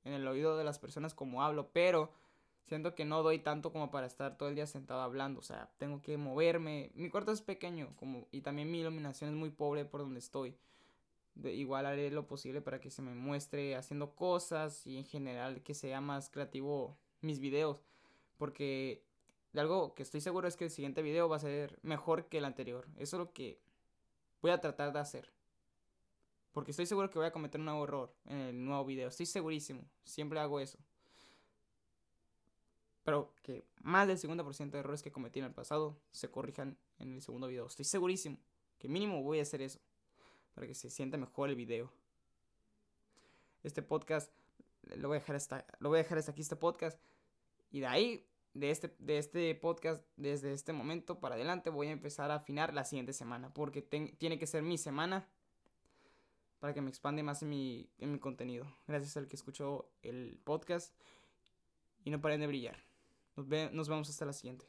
en 0.03 0.13
el 0.13 0.27
oído 0.27 0.57
de 0.57 0.63
las 0.63 0.79
personas 0.79 1.13
como 1.13 1.43
hablo, 1.43 1.69
pero 1.73 2.11
siento 2.67 2.95
que 2.95 3.05
no 3.05 3.23
doy 3.23 3.39
tanto 3.39 3.71
como 3.71 3.91
para 3.91 4.07
estar 4.07 4.37
todo 4.37 4.49
el 4.49 4.55
día 4.55 4.67
sentado 4.67 5.01
hablando, 5.01 5.39
o 5.39 5.43
sea, 5.43 5.69
tengo 5.77 6.01
que 6.01 6.17
moverme. 6.17 6.91
Mi 6.95 7.09
cuarto 7.09 7.31
es 7.31 7.41
pequeño 7.41 7.93
como 7.97 8.27
y 8.31 8.41
también 8.41 8.71
mi 8.71 8.79
iluminación 8.79 9.29
es 9.29 9.35
muy 9.35 9.49
pobre 9.49 9.85
por 9.85 10.01
donde 10.01 10.19
estoy. 10.19 10.55
De, 11.35 11.53
igual 11.53 11.85
haré 11.85 12.11
lo 12.11 12.27
posible 12.27 12.61
para 12.61 12.79
que 12.79 12.91
se 12.91 13.01
me 13.01 13.13
muestre 13.13 13.75
haciendo 13.75 14.15
cosas 14.15 14.85
y 14.85 14.97
en 14.97 15.05
general 15.05 15.63
que 15.63 15.73
sea 15.73 16.01
más 16.01 16.29
creativo 16.29 16.97
mis 17.21 17.39
videos, 17.39 17.83
porque 18.37 19.03
de 19.53 19.61
algo 19.61 19.93
que 19.93 20.03
estoy 20.03 20.21
seguro 20.21 20.47
es 20.47 20.55
que 20.55 20.65
el 20.65 20.71
siguiente 20.71 21.01
video 21.01 21.29
va 21.29 21.37
a 21.37 21.39
ser 21.39 21.79
mejor 21.83 22.27
que 22.27 22.37
el 22.37 22.45
anterior. 22.45 22.87
Eso 22.97 23.17
es 23.17 23.19
lo 23.19 23.33
que 23.33 23.59
voy 24.41 24.51
a 24.51 24.61
tratar 24.61 24.93
de 24.93 24.99
hacer. 24.99 25.31
Porque 26.53 26.71
estoy 26.71 26.85
seguro 26.85 27.09
que 27.09 27.19
voy 27.19 27.27
a 27.27 27.31
cometer 27.31 27.59
un 27.59 27.65
nuevo 27.65 27.83
error 27.83 28.13
en 28.25 28.37
el 28.37 28.65
nuevo 28.65 28.85
video. 28.85 29.07
Estoy 29.07 29.25
segurísimo. 29.25 29.83
Siempre 30.03 30.39
hago 30.39 30.59
eso. 30.59 30.77
Pero 33.03 33.33
que 33.41 33.65
más 33.81 34.07
del 34.07 34.17
50% 34.17 34.71
de 34.71 34.79
errores 34.79 35.01
que 35.01 35.11
cometí 35.11 35.39
en 35.39 35.45
el 35.45 35.53
pasado 35.53 35.97
se 36.11 36.29
corrijan 36.29 36.77
en 36.99 37.13
el 37.13 37.21
segundo 37.21 37.47
video. 37.47 37.67
Estoy 37.67 37.85
segurísimo 37.85 38.37
que 38.81 38.87
mínimo 38.87 39.21
voy 39.21 39.39
a 39.39 39.43
hacer 39.43 39.61
eso. 39.61 39.79
Para 40.55 40.67
que 40.67 40.73
se 40.73 40.89
sienta 40.89 41.17
mejor 41.17 41.49
el 41.49 41.55
video. 41.55 41.91
Este 43.63 43.81
podcast 43.81 44.31
lo 44.95 45.07
voy 45.07 45.17
a 45.17 45.19
dejar 45.19 45.35
hasta, 45.35 45.65
lo 45.79 45.89
voy 45.89 45.99
a 45.99 46.03
dejar 46.03 46.17
hasta 46.17 46.31
aquí 46.31 46.41
este 46.41 46.55
podcast. 46.55 46.99
Y 47.71 47.79
de 47.79 47.87
ahí, 47.87 48.27
de 48.53 48.71
este, 48.71 48.93
de 48.99 49.17
este 49.17 49.55
podcast, 49.55 50.03
desde 50.17 50.51
este 50.51 50.73
momento 50.73 51.19
para 51.19 51.35
adelante, 51.35 51.69
voy 51.69 51.87
a 51.87 51.91
empezar 51.91 52.31
a 52.31 52.35
afinar 52.35 52.73
la 52.73 52.83
siguiente 52.83 53.13
semana. 53.13 53.53
Porque 53.53 53.81
tiene 53.81 54.39
que 54.39 54.47
ser 54.47 54.63
mi 54.63 54.77
semana 54.77 55.27
para 56.59 56.73
que 56.73 56.81
me 56.81 56.89
expande 56.89 57.23
más 57.23 57.41
en 57.43 57.49
mi, 57.49 57.89
en 57.99 58.11
mi 58.11 58.19
contenido. 58.19 58.65
Gracias 58.87 59.15
al 59.15 59.27
que 59.27 59.35
escuchó 59.35 59.89
el 60.01 60.39
podcast. 60.43 60.93
Y 62.03 62.09
no 62.09 62.19
paren 62.19 62.41
de 62.41 62.47
brillar. 62.47 62.90
Nos, 63.35 63.47
ve, 63.47 63.69
nos 63.71 63.89
vemos 63.89 64.09
hasta 64.09 64.25
la 64.25 64.33
siguiente. 64.33 64.65